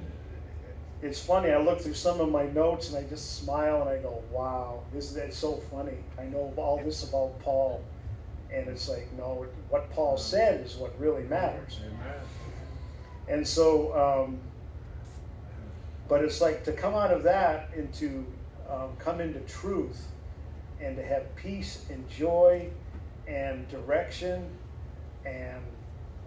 [1.02, 3.98] it's funny, I look through some of my notes and I just smile and I
[3.98, 5.96] go, wow, this is so funny.
[6.18, 7.82] I know all this about Paul.
[8.52, 11.80] And it's like, no, what Paul said is what really matters.
[11.84, 12.20] Amen.
[13.30, 14.40] And so, um,
[16.08, 18.26] but it's like to come out of that and to
[18.68, 20.08] um, come into truth
[20.80, 22.68] and to have peace and joy
[23.28, 24.50] and direction
[25.24, 25.62] and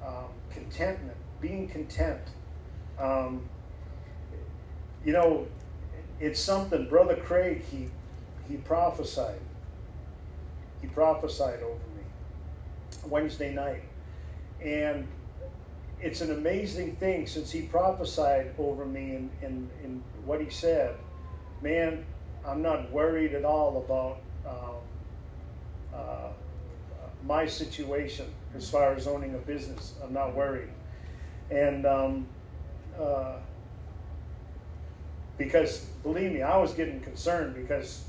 [0.05, 2.21] um, contentment, being content.
[2.97, 3.49] Um,
[5.03, 5.45] you know,
[6.21, 6.87] it's something.
[6.87, 7.89] Brother Craig, he
[8.47, 9.41] he prophesied.
[10.79, 12.03] He prophesied over me
[13.05, 13.83] Wednesday night,
[14.63, 15.05] and
[16.03, 20.49] it's an amazing thing since he prophesied over me and in, in, in what he
[20.49, 20.95] said.
[21.61, 22.03] Man,
[22.45, 26.27] I'm not worried at all about um, uh,
[27.25, 29.93] my situation as far as owning a business.
[30.03, 30.67] I'm not worried.
[31.49, 32.27] And um,
[32.99, 33.37] uh,
[35.37, 38.03] because, believe me, I was getting concerned because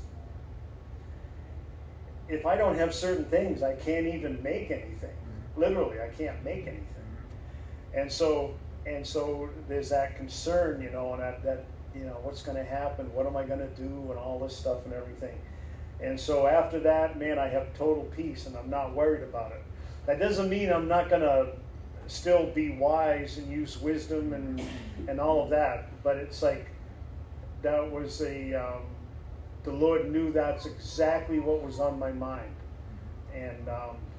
[2.27, 5.15] if I don't have certain things, I can't even make anything.
[5.55, 6.94] Literally, I can't make anything
[7.95, 8.53] and so
[8.85, 11.65] and so there's that concern you know and that, that
[11.95, 13.11] you know what's going to happen?
[13.13, 13.87] What am i going to do?
[14.09, 15.35] And all this stuff and everything.
[16.01, 19.63] And so after that man i have total peace and i'm not worried about it.
[20.05, 21.53] That doesn't mean i'm not going to
[22.07, 24.61] still be wise and use wisdom and
[25.07, 26.67] and all of that but it's like
[27.63, 28.83] that was a um,
[29.63, 32.55] the lord knew that's exactly what was on my mind.
[33.33, 33.67] And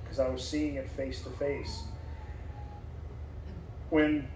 [0.03, 1.85] because i was seeing it face to face
[3.97, 4.29] when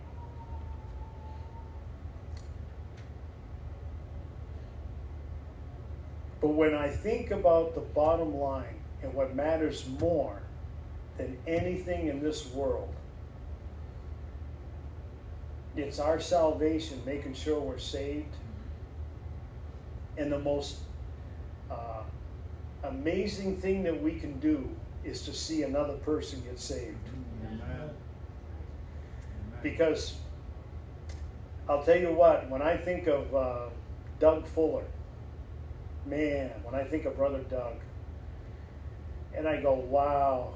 [6.41, 10.41] but when I think about the bottom line and what matters more
[11.19, 12.89] than anything in this world,
[15.77, 18.35] it's our salvation, making sure we're saved.
[20.17, 20.79] And the most
[21.71, 22.05] uh,
[22.85, 24.71] amazing thing that we can do
[25.05, 27.10] is to see another person get saved.
[29.63, 30.17] Because
[31.69, 33.69] I'll tell you what, when I think of uh,
[34.19, 34.85] Doug Fuller,
[36.07, 37.75] man, when I think of Brother Doug,
[39.37, 40.55] and I go, wow,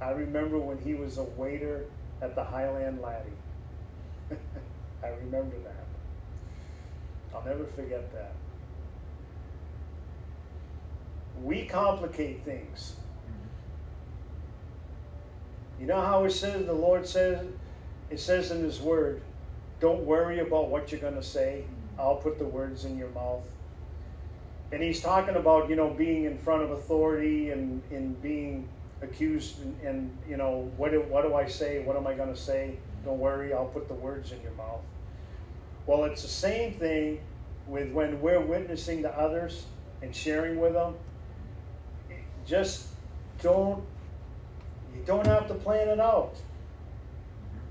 [0.00, 1.84] I remember when he was a waiter
[2.20, 3.30] at the Highland Laddie.
[5.02, 5.84] I remember that.
[7.34, 8.34] I'll never forget that.
[11.42, 12.96] We complicate things.
[15.80, 17.46] You know how it says, the Lord says,
[18.10, 19.22] it says in His Word,
[19.80, 21.64] don't worry about what you're going to say.
[21.98, 23.42] I'll put the words in your mouth.
[24.72, 28.68] And He's talking about, you know, being in front of authority and, and being
[29.02, 31.80] accused and, and, you know, what do, what do I say?
[31.80, 32.74] What am I going to say?
[33.04, 34.80] Don't worry, I'll put the words in your mouth.
[35.86, 37.20] Well, it's the same thing
[37.66, 39.66] with when we're witnessing to others
[40.02, 40.94] and sharing with them.
[42.46, 42.88] Just
[43.42, 43.84] don't
[44.94, 46.34] you don't have to plan it out.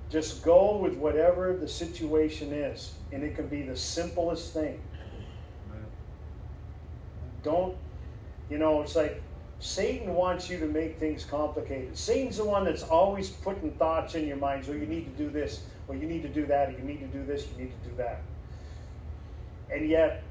[0.10, 4.80] Just go with whatever the situation is, and it can be the simplest thing.
[7.44, 7.76] Don't,
[8.50, 9.22] you know, it's like
[9.60, 11.98] Satan wants you to make things complicated.
[11.98, 14.66] Satan's the one that's always putting thoughts in your mind.
[14.66, 17.00] So you need to do this, or you need to do that, or you need
[17.00, 18.22] to do this, you need to do that.
[19.70, 20.24] And yet,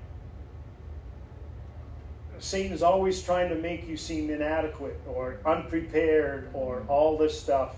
[2.38, 7.76] Satan's always trying to make you seem inadequate or unprepared or all this stuff.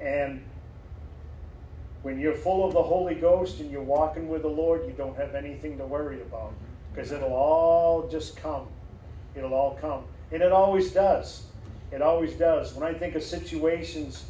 [0.00, 0.44] And
[2.06, 5.16] When you're full of the Holy Ghost and you're walking with the Lord, you don't
[5.16, 6.94] have anything to worry about mm-hmm.
[6.94, 8.68] because it'll all just come.
[9.34, 10.04] It'll all come.
[10.30, 11.46] And it always does.
[11.90, 12.74] It always does.
[12.74, 14.24] When I think of situations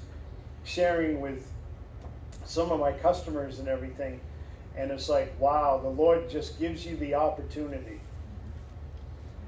[0.65, 1.53] sharing with
[2.47, 4.21] some of my customers and everything,
[4.75, 8.01] and it's like, wow, the Lord just gives you the opportunity.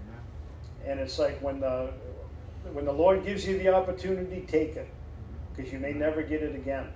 [0.05, 0.91] Mm-hmm.
[0.91, 1.93] And it's like when the
[2.75, 4.91] when the Lord gives you the opportunity, take it,
[5.57, 6.01] because you may mm-hmm.
[6.01, 6.89] never get it again.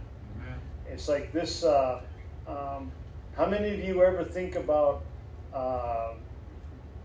[0.93, 0.99] Amen.
[0.99, 1.65] It's like this.
[1.65, 2.01] Uh,
[2.47, 2.91] um,
[3.37, 5.03] how many of you ever think about
[5.55, 6.11] uh,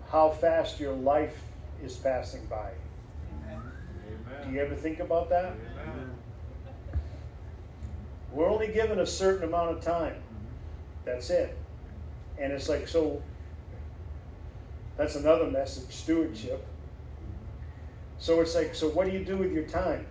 [0.10, 1.42] how fast your life
[1.84, 2.72] is passing by?
[4.44, 5.46] Do you ever think about that?
[5.46, 6.10] Amen.
[8.32, 10.16] We're only given a certain amount of time.
[11.06, 11.58] That's it.
[12.40, 13.22] And it's like, so
[14.98, 16.66] that's another message stewardship.
[18.20, 20.06] So it's like, so what do you do with your time?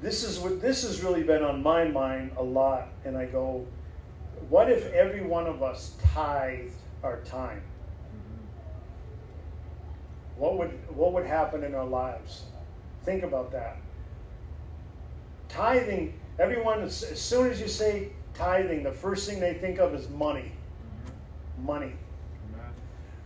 [0.00, 2.88] This is what this has really been on my mind a lot.
[3.04, 3.66] And I go,
[4.48, 6.72] what if every one of us tithed
[7.02, 7.62] our time?
[10.36, 12.44] What would what would happen in our lives?
[13.04, 13.76] Think about that.
[15.48, 20.08] Tithing, everyone as soon as you say tithing, the first thing they think of is
[20.08, 20.52] money.
[21.62, 21.92] Money.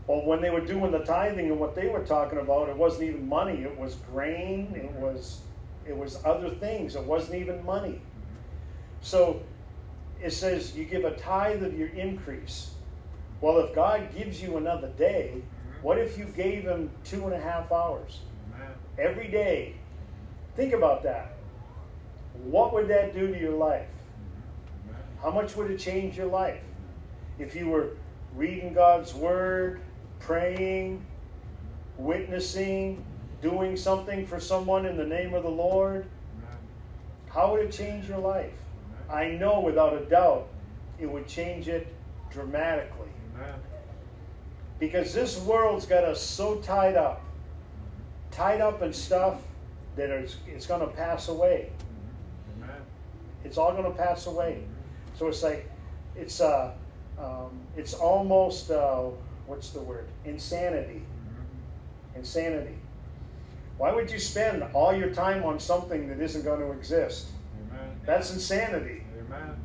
[0.06, 3.04] Well, when they were doing the tithing and what they were talking about, it wasn't
[3.04, 3.62] even money.
[3.62, 4.74] It was grain.
[4.74, 5.40] It was
[5.86, 6.96] it was other things.
[6.96, 8.00] It wasn't even money.
[9.00, 9.42] So
[10.22, 12.70] it says you give a tithe of your increase.
[13.40, 15.42] Well, if God gives you another day,
[15.82, 18.20] what if you gave him two and a half hours
[18.98, 19.74] every day?
[20.56, 21.34] Think about that.
[22.44, 23.88] What would that do to your life?
[25.20, 26.60] How much would it change your life?
[27.38, 27.90] If you were
[28.34, 29.80] reading God's Word,
[30.20, 31.04] praying,
[31.98, 33.04] witnessing,
[33.44, 36.06] doing something for someone in the name of the Lord,
[36.38, 36.56] Amen.
[37.28, 38.54] how would it change your life?
[39.10, 40.48] I know without a doubt
[40.98, 41.86] it would change it
[42.30, 43.10] dramatically.
[43.36, 43.54] Amen.
[44.80, 47.22] Because this world's got us so tied up,
[48.30, 49.42] tied up in stuff
[49.96, 51.70] that it's going to pass away.
[52.56, 52.80] Amen.
[53.44, 54.64] It's all going to pass away.
[55.18, 55.70] So it's like,
[56.16, 56.72] it's uh,
[57.18, 59.02] um, it's almost uh,
[59.46, 60.08] what's the word?
[60.24, 61.02] Insanity.
[62.16, 62.78] Insanity.
[63.76, 67.28] Why would you spend all your time on something that isn't going to exist?
[67.70, 67.96] Amen.
[68.06, 69.02] That's insanity.
[69.18, 69.56] Amen.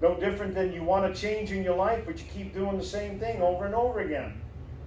[0.00, 2.84] No different than you want to change in your life, but you keep doing the
[2.84, 4.40] same thing over and over again.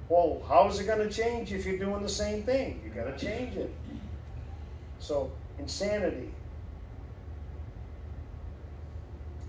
[0.10, 2.82] Well, how is it going to change if you're doing the same thing?
[2.84, 3.74] You got to change it.
[5.00, 6.30] So, insanity.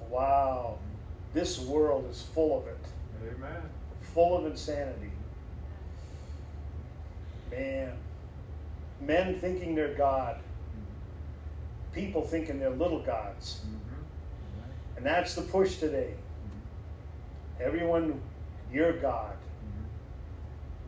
[0.09, 0.79] Wow.
[1.35, 2.79] This world is full of it.
[3.23, 3.63] Amen.
[4.15, 5.11] Full of insanity.
[7.51, 7.93] Man.
[9.01, 10.39] Men thinking they're God.
[11.93, 13.61] People thinking they're little gods.
[14.97, 16.15] And that's the push today.
[17.61, 18.21] Everyone,
[18.73, 19.37] you're God.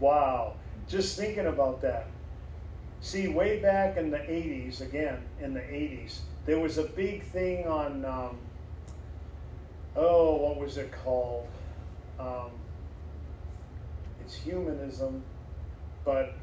[0.01, 0.55] Wow.
[0.89, 2.07] Just thinking about that.
[3.01, 7.67] See, way back in the 80s, again, in the 80s, there was a big thing
[7.67, 8.39] on, um,
[9.95, 11.47] oh, what was it called?
[12.19, 12.51] Um,
[14.25, 15.23] it's humanism,
[16.05, 16.35] but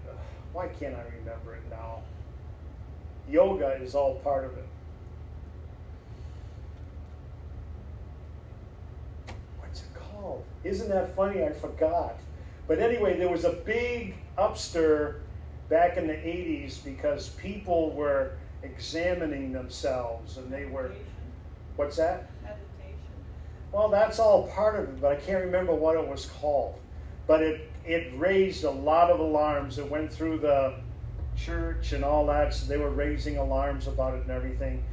[0.55, 1.99] why can't I remember it now?
[3.29, 4.67] Yoga is all part of it.
[9.59, 10.45] What's it called?
[10.63, 11.43] Isn't that funny?
[11.43, 12.17] I forgot.
[12.69, 15.15] But anyway, there was a big upstir
[15.67, 20.93] back in the 80s because people were examining themselves and they were,
[21.75, 22.29] what's that?
[22.41, 22.95] Meditation.
[23.73, 26.79] Well, that's all part of it, but I can't remember what it was called.
[27.27, 29.77] But it, it raised a lot of alarms.
[29.77, 30.75] It went through the
[31.37, 34.83] church and all that, so they were raising alarms about it and everything.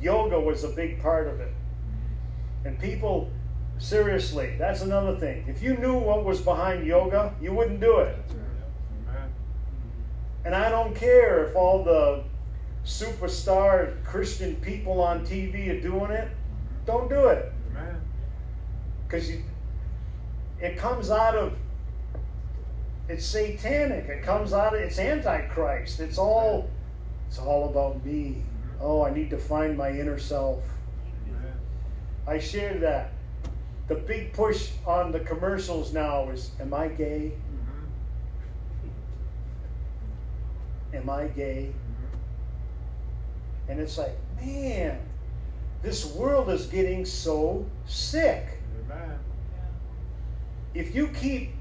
[0.00, 1.52] Yoga was a big part of it.
[2.64, 3.30] And people,
[3.78, 5.44] seriously, that's another thing.
[5.46, 8.16] If you knew what was behind yoga, you wouldn't do it.
[10.44, 12.24] And I don't care if all the
[12.84, 16.28] superstar Christian people on TV are doing it.
[16.86, 17.52] Don't do it.
[19.06, 19.30] Because
[20.60, 21.52] it comes out of
[23.10, 24.06] it's satanic.
[24.08, 25.98] It comes out of it's antichrist.
[25.98, 26.70] It's all
[27.26, 28.42] it's all about me.
[28.80, 30.62] Oh i need to find my inner self.
[31.28, 31.52] Amen.
[32.26, 33.12] i share that.
[33.88, 37.32] The big push on the commercials now is am i gay?
[40.94, 41.72] Am i gay?
[43.68, 45.00] And it's like man
[45.82, 48.58] this world is getting so sick.
[48.84, 49.18] Amen.
[50.74, 51.54] if you keep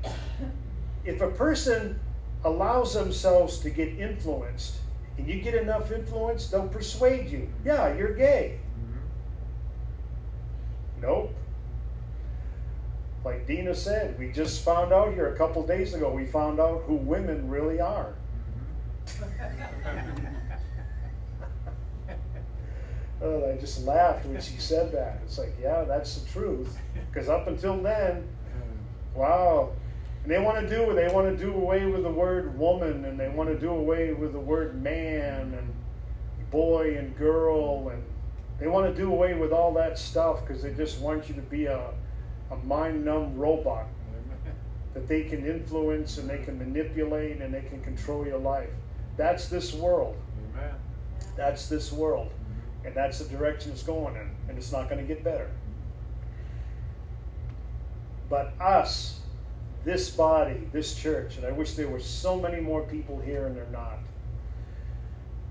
[1.06, 2.00] if a person
[2.44, 4.78] allows themselves to get influenced
[5.18, 9.00] and you get enough influence they'll persuade you yeah you're gay mm-hmm.
[11.02, 11.36] Nope.
[13.26, 16.84] Like Dina said, we just found out here a couple days ago, we found out
[16.88, 18.14] who women really are.
[19.86, 20.26] Mm-hmm.
[23.22, 25.20] Oh, I just laughed when she said that.
[25.26, 26.78] It's like, yeah, that's the truth.
[27.12, 28.26] Because up until then,
[29.14, 29.72] wow.
[30.24, 33.20] And they want to do they want to do away with the word woman, and
[33.20, 35.74] they want to do away with the word man and
[36.52, 38.04] boy and girl, and
[38.60, 41.42] they want to do away with all that stuff because they just want you to
[41.42, 41.92] be a,
[42.52, 43.86] a mind numb robot
[44.94, 48.70] that they can influence and they can manipulate and they can control your life.
[49.16, 50.18] That's this world.
[50.54, 50.76] Amen.
[51.36, 52.28] That's this world.
[52.28, 52.88] Mm-hmm.
[52.88, 54.30] And that's the direction it's going in.
[54.48, 55.50] And it's not going to get better.
[58.30, 59.19] But us,
[59.86, 63.56] this body, this church, and I wish there were so many more people here and
[63.56, 64.00] they're not.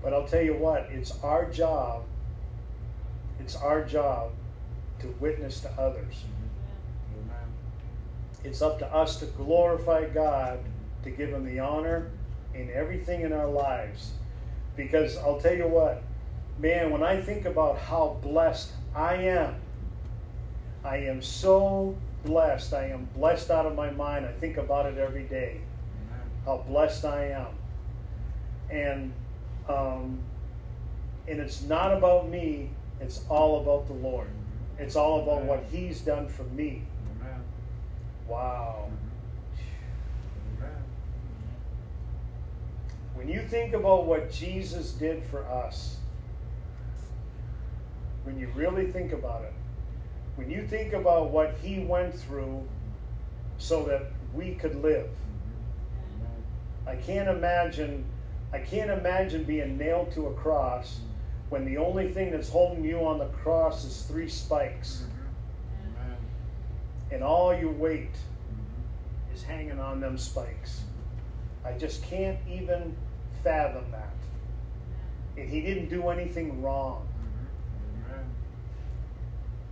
[0.01, 2.03] But I'll tell you what, it's our job,
[3.39, 4.31] it's our job
[4.99, 6.23] to witness to others.
[7.13, 7.47] Amen.
[8.43, 10.59] It's up to us to glorify God,
[11.03, 12.11] to give Him the honor
[12.53, 14.11] in everything in our lives.
[14.75, 16.03] Because I'll tell you what,
[16.57, 19.55] man, when I think about how blessed I am,
[20.83, 22.73] I am so blessed.
[22.73, 24.25] I am blessed out of my mind.
[24.25, 25.61] I think about it every day,
[26.07, 26.29] Amen.
[26.45, 27.47] how blessed I am.
[28.69, 29.13] And
[29.67, 30.19] um,
[31.27, 32.71] and it's not about me.
[32.99, 34.27] It's all about the Lord.
[34.77, 36.83] It's all about what He's done for me.
[37.21, 37.41] Amen.
[38.27, 38.89] Wow.
[40.57, 40.71] Amen.
[43.13, 45.97] When you think about what Jesus did for us,
[48.23, 49.53] when you really think about it,
[50.39, 52.65] when you think about what he went through
[53.57, 54.03] so that
[54.33, 55.09] we could live,
[56.87, 58.05] I can't imagine
[58.53, 61.01] I can't imagine being nailed to a cross
[61.49, 65.03] when the only thing that's holding you on the cross is three spikes
[67.11, 68.15] and all your weight
[69.35, 70.83] is hanging on them spikes.
[71.65, 72.95] I just can't even
[73.43, 74.13] fathom that.
[75.35, 77.08] And he didn't do anything wrong.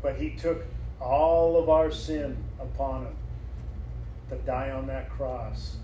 [0.07, 0.63] But he took
[1.01, 3.15] all of our sin upon him
[4.29, 5.75] to die on that cross.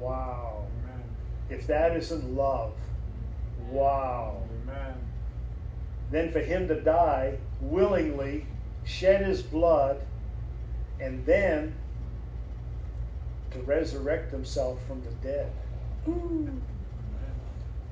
[0.00, 0.66] Wow.
[0.82, 1.04] Amen.
[1.48, 2.72] If that isn't love,
[3.70, 4.42] wow.
[4.50, 4.94] Amen.
[6.10, 8.44] Then for him to die willingly,
[8.82, 10.02] shed his blood,
[10.98, 11.76] and then
[13.52, 15.52] to resurrect himself from the dead.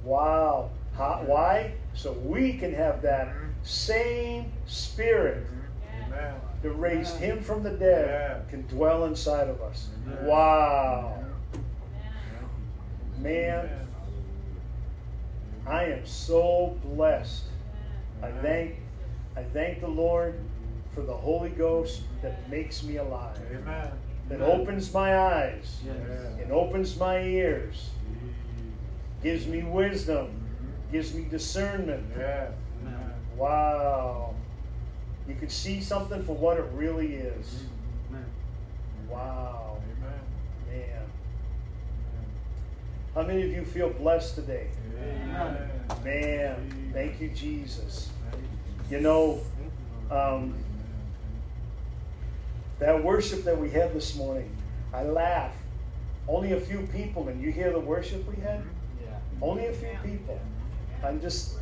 [0.03, 0.71] Wow.
[0.97, 1.75] How, why?
[1.95, 3.49] So we can have that mm-hmm.
[3.63, 5.47] same spirit
[6.07, 6.35] Amen.
[6.63, 8.51] that raised him from the dead Yeah.
[8.51, 9.89] can dwell inside of us.
[10.07, 10.27] Amen.
[10.27, 11.25] Wow.
[13.19, 13.89] Man, Amen.
[15.67, 17.45] I am so blessed.
[18.23, 18.77] I thank
[19.37, 20.39] I thank the Lord
[20.95, 23.39] for the Holy Ghost that makes me alive.
[23.53, 23.91] Amen.
[24.29, 25.95] That opens my eyes Yes.
[26.41, 27.91] and opens my ears,
[29.23, 30.44] gives me wisdom,
[30.95, 32.05] gives me discernment.
[32.17, 32.53] Yes.
[32.81, 33.13] Amen.
[33.37, 34.33] Wow.
[35.27, 37.65] You can see something for what it really is.
[39.09, 39.79] Wow.
[39.99, 40.21] Amen.
[40.71, 41.03] Man.
[43.13, 44.69] How many of you feel blessed today?
[45.03, 45.69] Amen.
[46.05, 48.11] Man, thank you, Jesus.
[48.89, 49.41] You know,
[50.13, 50.55] um,
[52.79, 54.49] that worship that we had this morning,
[54.93, 55.55] I laugh.
[56.29, 58.63] Only a few people, and you hear the worship we had?
[59.43, 60.41] Only a few people.
[61.05, 61.59] I'm just,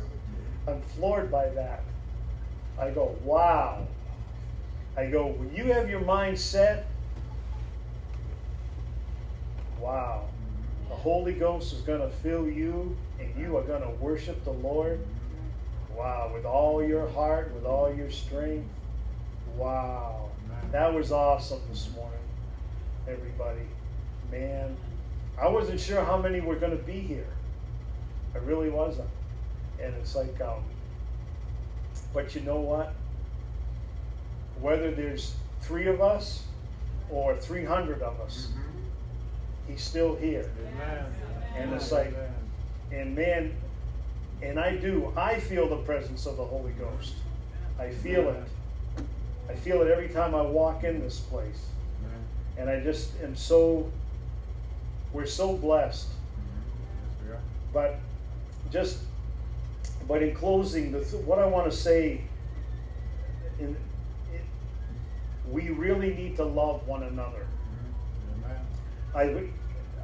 [0.67, 1.83] I'm floored by that.
[2.79, 3.85] I go, wow.
[4.95, 6.87] I go, when you have your mind set,
[9.79, 10.25] wow.
[10.89, 14.51] The Holy Ghost is going to fill you, and you are going to worship the
[14.51, 14.99] Lord.
[15.95, 18.67] Wow, with all your heart, with all your strength.
[19.55, 20.29] Wow.
[20.71, 22.19] That was awesome this morning,
[23.07, 23.61] everybody.
[24.31, 24.75] Man,
[25.39, 27.27] I wasn't sure how many were going to be here.
[28.33, 29.09] I really wasn't.
[29.81, 30.63] And it's like, um,
[32.13, 32.93] but you know what?
[34.61, 36.43] Whether there's three of us
[37.09, 38.49] or 300 of us,
[39.67, 40.49] he's still here.
[40.75, 41.05] Amen.
[41.57, 42.31] And it's like, Amen.
[42.91, 43.55] and man,
[44.41, 47.13] and I do, I feel the presence of the Holy Ghost.
[47.79, 49.03] I feel it.
[49.49, 51.65] I feel it every time I walk in this place.
[52.01, 52.19] Amen.
[52.57, 53.91] And I just am so,
[55.11, 56.07] we're so blessed.
[56.07, 57.39] Yes, we are.
[57.73, 57.99] But
[58.71, 58.99] just,
[60.07, 62.21] but in closing, the, th- what I want to say,
[63.59, 63.75] in,
[64.33, 64.45] it,
[65.51, 67.47] we really need to love one another.
[69.15, 69.43] I,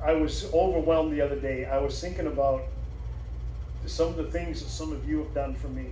[0.03, 1.65] I was overwhelmed the other day.
[1.65, 2.63] I was thinking about
[3.85, 5.87] some of the things that some of you have done for me.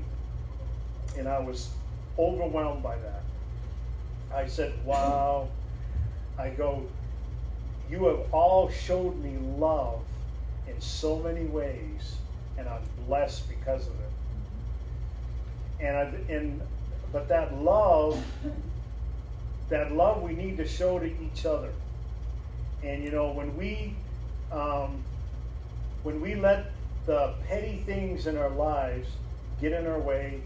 [1.18, 1.72] And I was
[2.18, 3.24] overwhelmed by that.
[4.36, 5.48] I said, wow.
[6.38, 6.84] I go,
[7.90, 10.02] you have all showed me love
[10.68, 12.18] in so many ways,
[12.58, 15.86] and I'm blessed because of it.
[15.86, 16.62] And, I, and
[17.12, 18.24] but that love,
[19.70, 21.72] that love we need to show to each other.
[22.84, 23.96] And you know, when we
[24.52, 25.04] um,
[26.04, 26.72] when we let
[27.06, 29.10] the petty things in our lives
[29.60, 30.42] get in our way,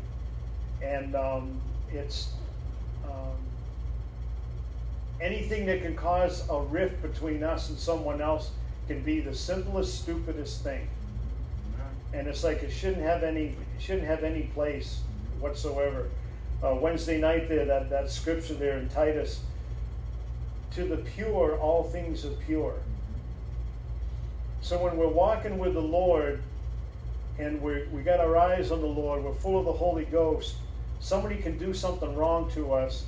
[0.81, 1.59] and um,
[1.91, 2.33] it's
[3.05, 3.37] um,
[5.19, 8.51] anything that can cause a rift between us and someone else
[8.87, 10.87] can be the simplest, stupidest thing.
[12.13, 15.01] And it's like it shouldn't have any shouldn't have any place
[15.39, 16.09] whatsoever.
[16.63, 19.41] Uh, Wednesday night there, that, that scripture there in Titus,
[20.75, 22.75] to the pure, all things are pure.
[24.61, 26.43] So when we're walking with the Lord
[27.39, 30.55] and we we got our eyes on the Lord, we're full of the Holy Ghost,
[30.99, 33.05] somebody can do something wrong to us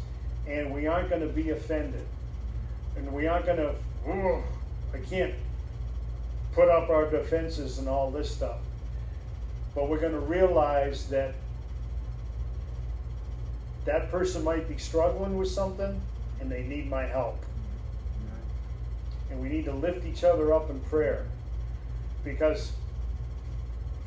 [0.48, 2.06] and we aren't going to be offended.
[2.96, 3.74] And we aren't going to,
[4.94, 5.34] I can't
[6.54, 8.58] put up our defenses and all this stuff.
[9.76, 11.34] But we're going to realize that
[13.86, 16.00] that person might be struggling with something
[16.40, 17.44] and they need my help.
[19.32, 21.26] And we need to lift each other up in prayer.
[22.24, 22.72] Because,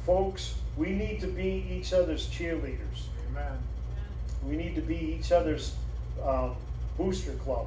[0.04, 3.08] folks, we need to be each other's cheerleaders.
[3.30, 3.58] Amen.
[4.44, 5.74] We need to be each other's
[6.24, 6.54] um,
[6.96, 7.66] booster club.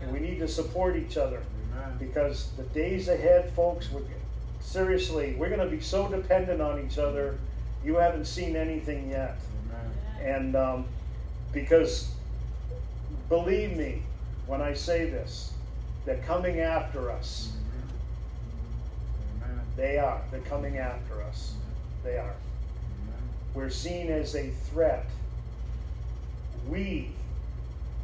[0.00, 1.42] And we need to support each other.
[1.72, 1.96] Amen.
[1.98, 4.02] Because the days ahead, folks, we're,
[4.62, 7.38] seriously, we're going to be so dependent on each other.
[7.84, 9.36] You haven't seen anything yet.
[10.20, 10.34] Amen.
[10.36, 10.84] And um,
[11.52, 12.10] because,
[13.28, 14.02] believe me
[14.46, 15.52] when I say this,
[16.04, 17.52] they're coming after us.
[19.42, 19.60] Amen.
[19.76, 20.22] They are.
[20.30, 21.54] They're coming after us.
[22.04, 22.22] They are.
[22.22, 23.22] Amen.
[23.54, 25.06] We're seen as a threat.
[26.68, 27.10] We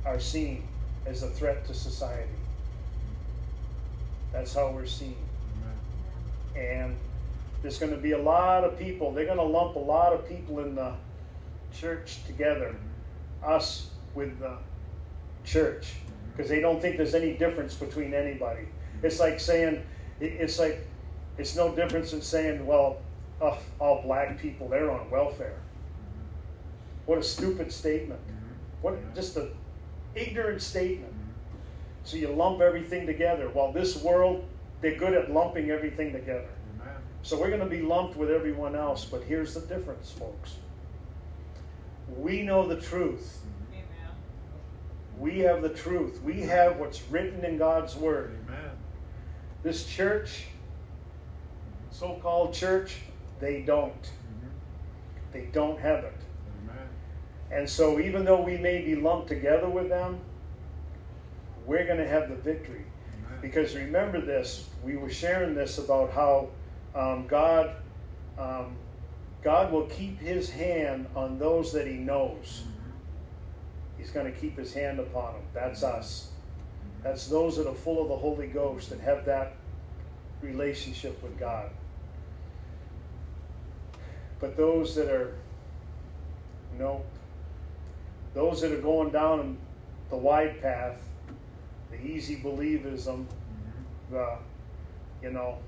[0.05, 0.64] are seen
[1.06, 2.28] as a threat to society.
[4.32, 5.16] That's how we're seen.
[6.59, 6.97] And
[7.62, 10.28] there's going to be a lot of people, they're going to lump a lot of
[10.28, 10.93] people in the
[11.72, 12.74] church together,
[13.44, 14.56] us with the
[15.44, 15.94] church,
[16.36, 18.66] because they don't think there's any difference between anybody.
[19.02, 19.85] It's like saying,
[20.20, 20.86] it's like,
[21.36, 22.98] it's no difference in saying, well,
[23.40, 25.59] uh, all black people, they're on welfare.
[27.06, 28.20] What a stupid statement.
[28.82, 29.48] What just a
[30.14, 31.12] ignorant statement.
[32.05, 33.48] So you lump everything together.
[33.48, 34.44] While this world,
[34.80, 36.48] they're good at lumping everything together.
[36.80, 36.94] Amen.
[37.22, 39.05] So we're going to be lumped with everyone else.
[39.05, 40.56] But here's the difference, folks.
[42.16, 43.40] We know the truth.
[43.72, 43.82] Amen.
[45.18, 46.22] We have the truth.
[46.22, 48.38] We have what's written in God's Word.
[48.46, 48.70] Amen.
[49.62, 50.44] This church,
[51.90, 52.96] so called church,
[53.40, 54.02] they don't.
[54.02, 54.48] Mm-hmm.
[55.32, 56.16] They don't have it.
[56.62, 56.88] Amen.
[57.50, 60.20] And so, even though we may be lumped together with them,
[61.66, 62.84] we're going to have the victory.
[63.40, 66.48] Because remember this, we were sharing this about how
[66.94, 67.74] um, God,
[68.39, 68.77] um,
[69.43, 72.65] God will keep His hand on those that He knows.
[73.97, 75.43] He's going to keep His hand upon them.
[75.55, 76.31] That's us.
[77.02, 79.55] That's those that are full of the Holy Ghost and have that
[80.43, 81.70] relationship with God.
[84.40, 85.35] But those that are,
[86.78, 87.06] nope.
[88.35, 89.59] Those that are going down
[90.10, 91.07] the wide path,
[91.90, 94.15] the easy believism, mm-hmm.
[94.15, 94.39] the,
[95.23, 95.59] you know,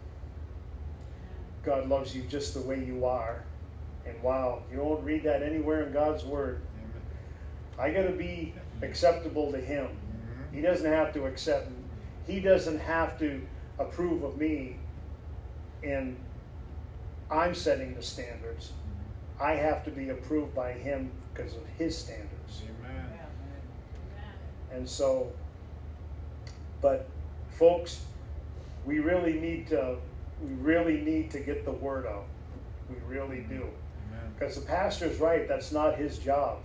[1.63, 3.45] God loves you just the way you are.
[4.07, 6.61] And wow, you don't read that anywhere in God's Word.
[6.61, 7.81] Mm-hmm.
[7.81, 9.87] I got to be acceptable to Him.
[9.87, 10.57] Mm-hmm.
[10.57, 11.77] He doesn't have to accept, me.
[12.27, 13.47] He doesn't have to
[13.79, 14.77] approve of me.
[15.83, 16.17] And
[17.31, 18.73] I'm setting the standards.
[19.41, 22.63] I have to be approved by Him because of His standards.
[22.63, 23.07] Amen.
[24.73, 25.33] And so,
[26.81, 27.09] but
[27.51, 28.05] folks,
[28.85, 29.97] we really need to,
[30.43, 32.27] we really need to get the word out.
[32.89, 33.67] We really do.
[34.39, 36.59] Because the pastor's right, that's not his job.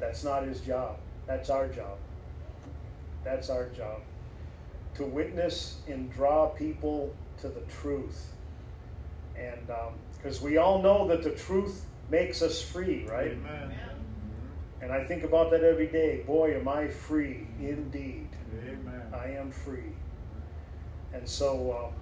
[0.00, 0.96] That's not his job.
[1.26, 1.98] That's our job.
[3.22, 4.00] That's our job.
[4.96, 8.32] To witness and draw people to the truth.
[9.36, 13.32] And um, because we all know that the truth makes us free, right?
[13.32, 13.72] Amen.
[14.80, 16.24] And I think about that every day.
[16.26, 18.28] Boy, am I free indeed.
[18.52, 18.81] Amen.
[19.14, 19.92] I am free.
[21.12, 21.92] And so,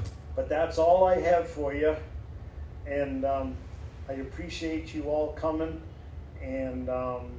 [0.00, 1.96] um, but that's all I have for you.
[2.86, 3.54] And um,
[4.08, 5.80] I appreciate you all coming.
[6.42, 7.30] And um,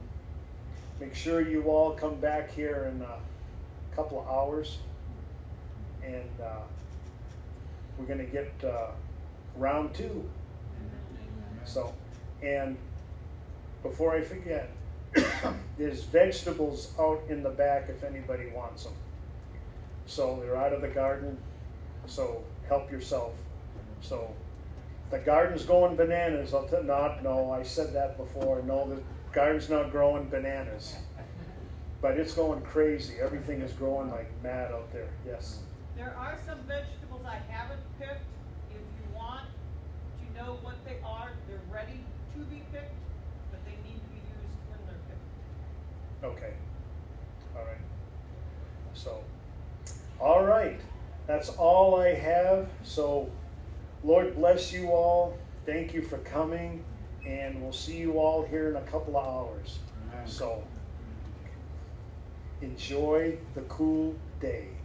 [0.99, 4.79] make sure you all come back here in a couple of hours.
[6.03, 6.61] And uh,
[7.97, 8.91] we're going to get uh,
[9.55, 10.27] round two.
[11.65, 11.93] So,
[12.41, 12.77] and
[13.83, 14.69] before I forget,
[15.77, 18.93] there's vegetables out in the back if anybody wants them.
[20.05, 21.37] So they're out of the garden,
[22.05, 23.33] so help yourself.
[24.01, 24.33] So
[25.09, 26.53] the garden's going bananas.
[26.53, 28.61] I'll tell not no, I said that before.
[28.63, 29.01] No, the
[29.33, 30.95] garden's not growing bananas.
[32.01, 33.15] But it's going crazy.
[33.19, 35.09] Everything is growing like mad out there.
[35.25, 35.59] Yes.
[35.95, 38.21] There are some vegetables I haven't picked.
[38.69, 39.47] If you want
[40.19, 41.99] to know what they are, they're ready
[42.35, 42.93] to be picked,
[43.49, 45.25] but they need to be used when they're picked.
[46.23, 46.53] Okay.
[47.55, 47.81] All right.
[48.93, 49.19] So,
[50.19, 50.79] all right.
[51.27, 52.69] That's all I have.
[52.83, 53.29] So,
[54.03, 55.35] Lord bless you all.
[55.65, 56.83] Thank you for coming.
[57.25, 59.79] And we'll see you all here in a couple of hours.
[60.13, 60.27] Amen.
[60.27, 60.63] So,
[62.61, 64.76] enjoy the cool day.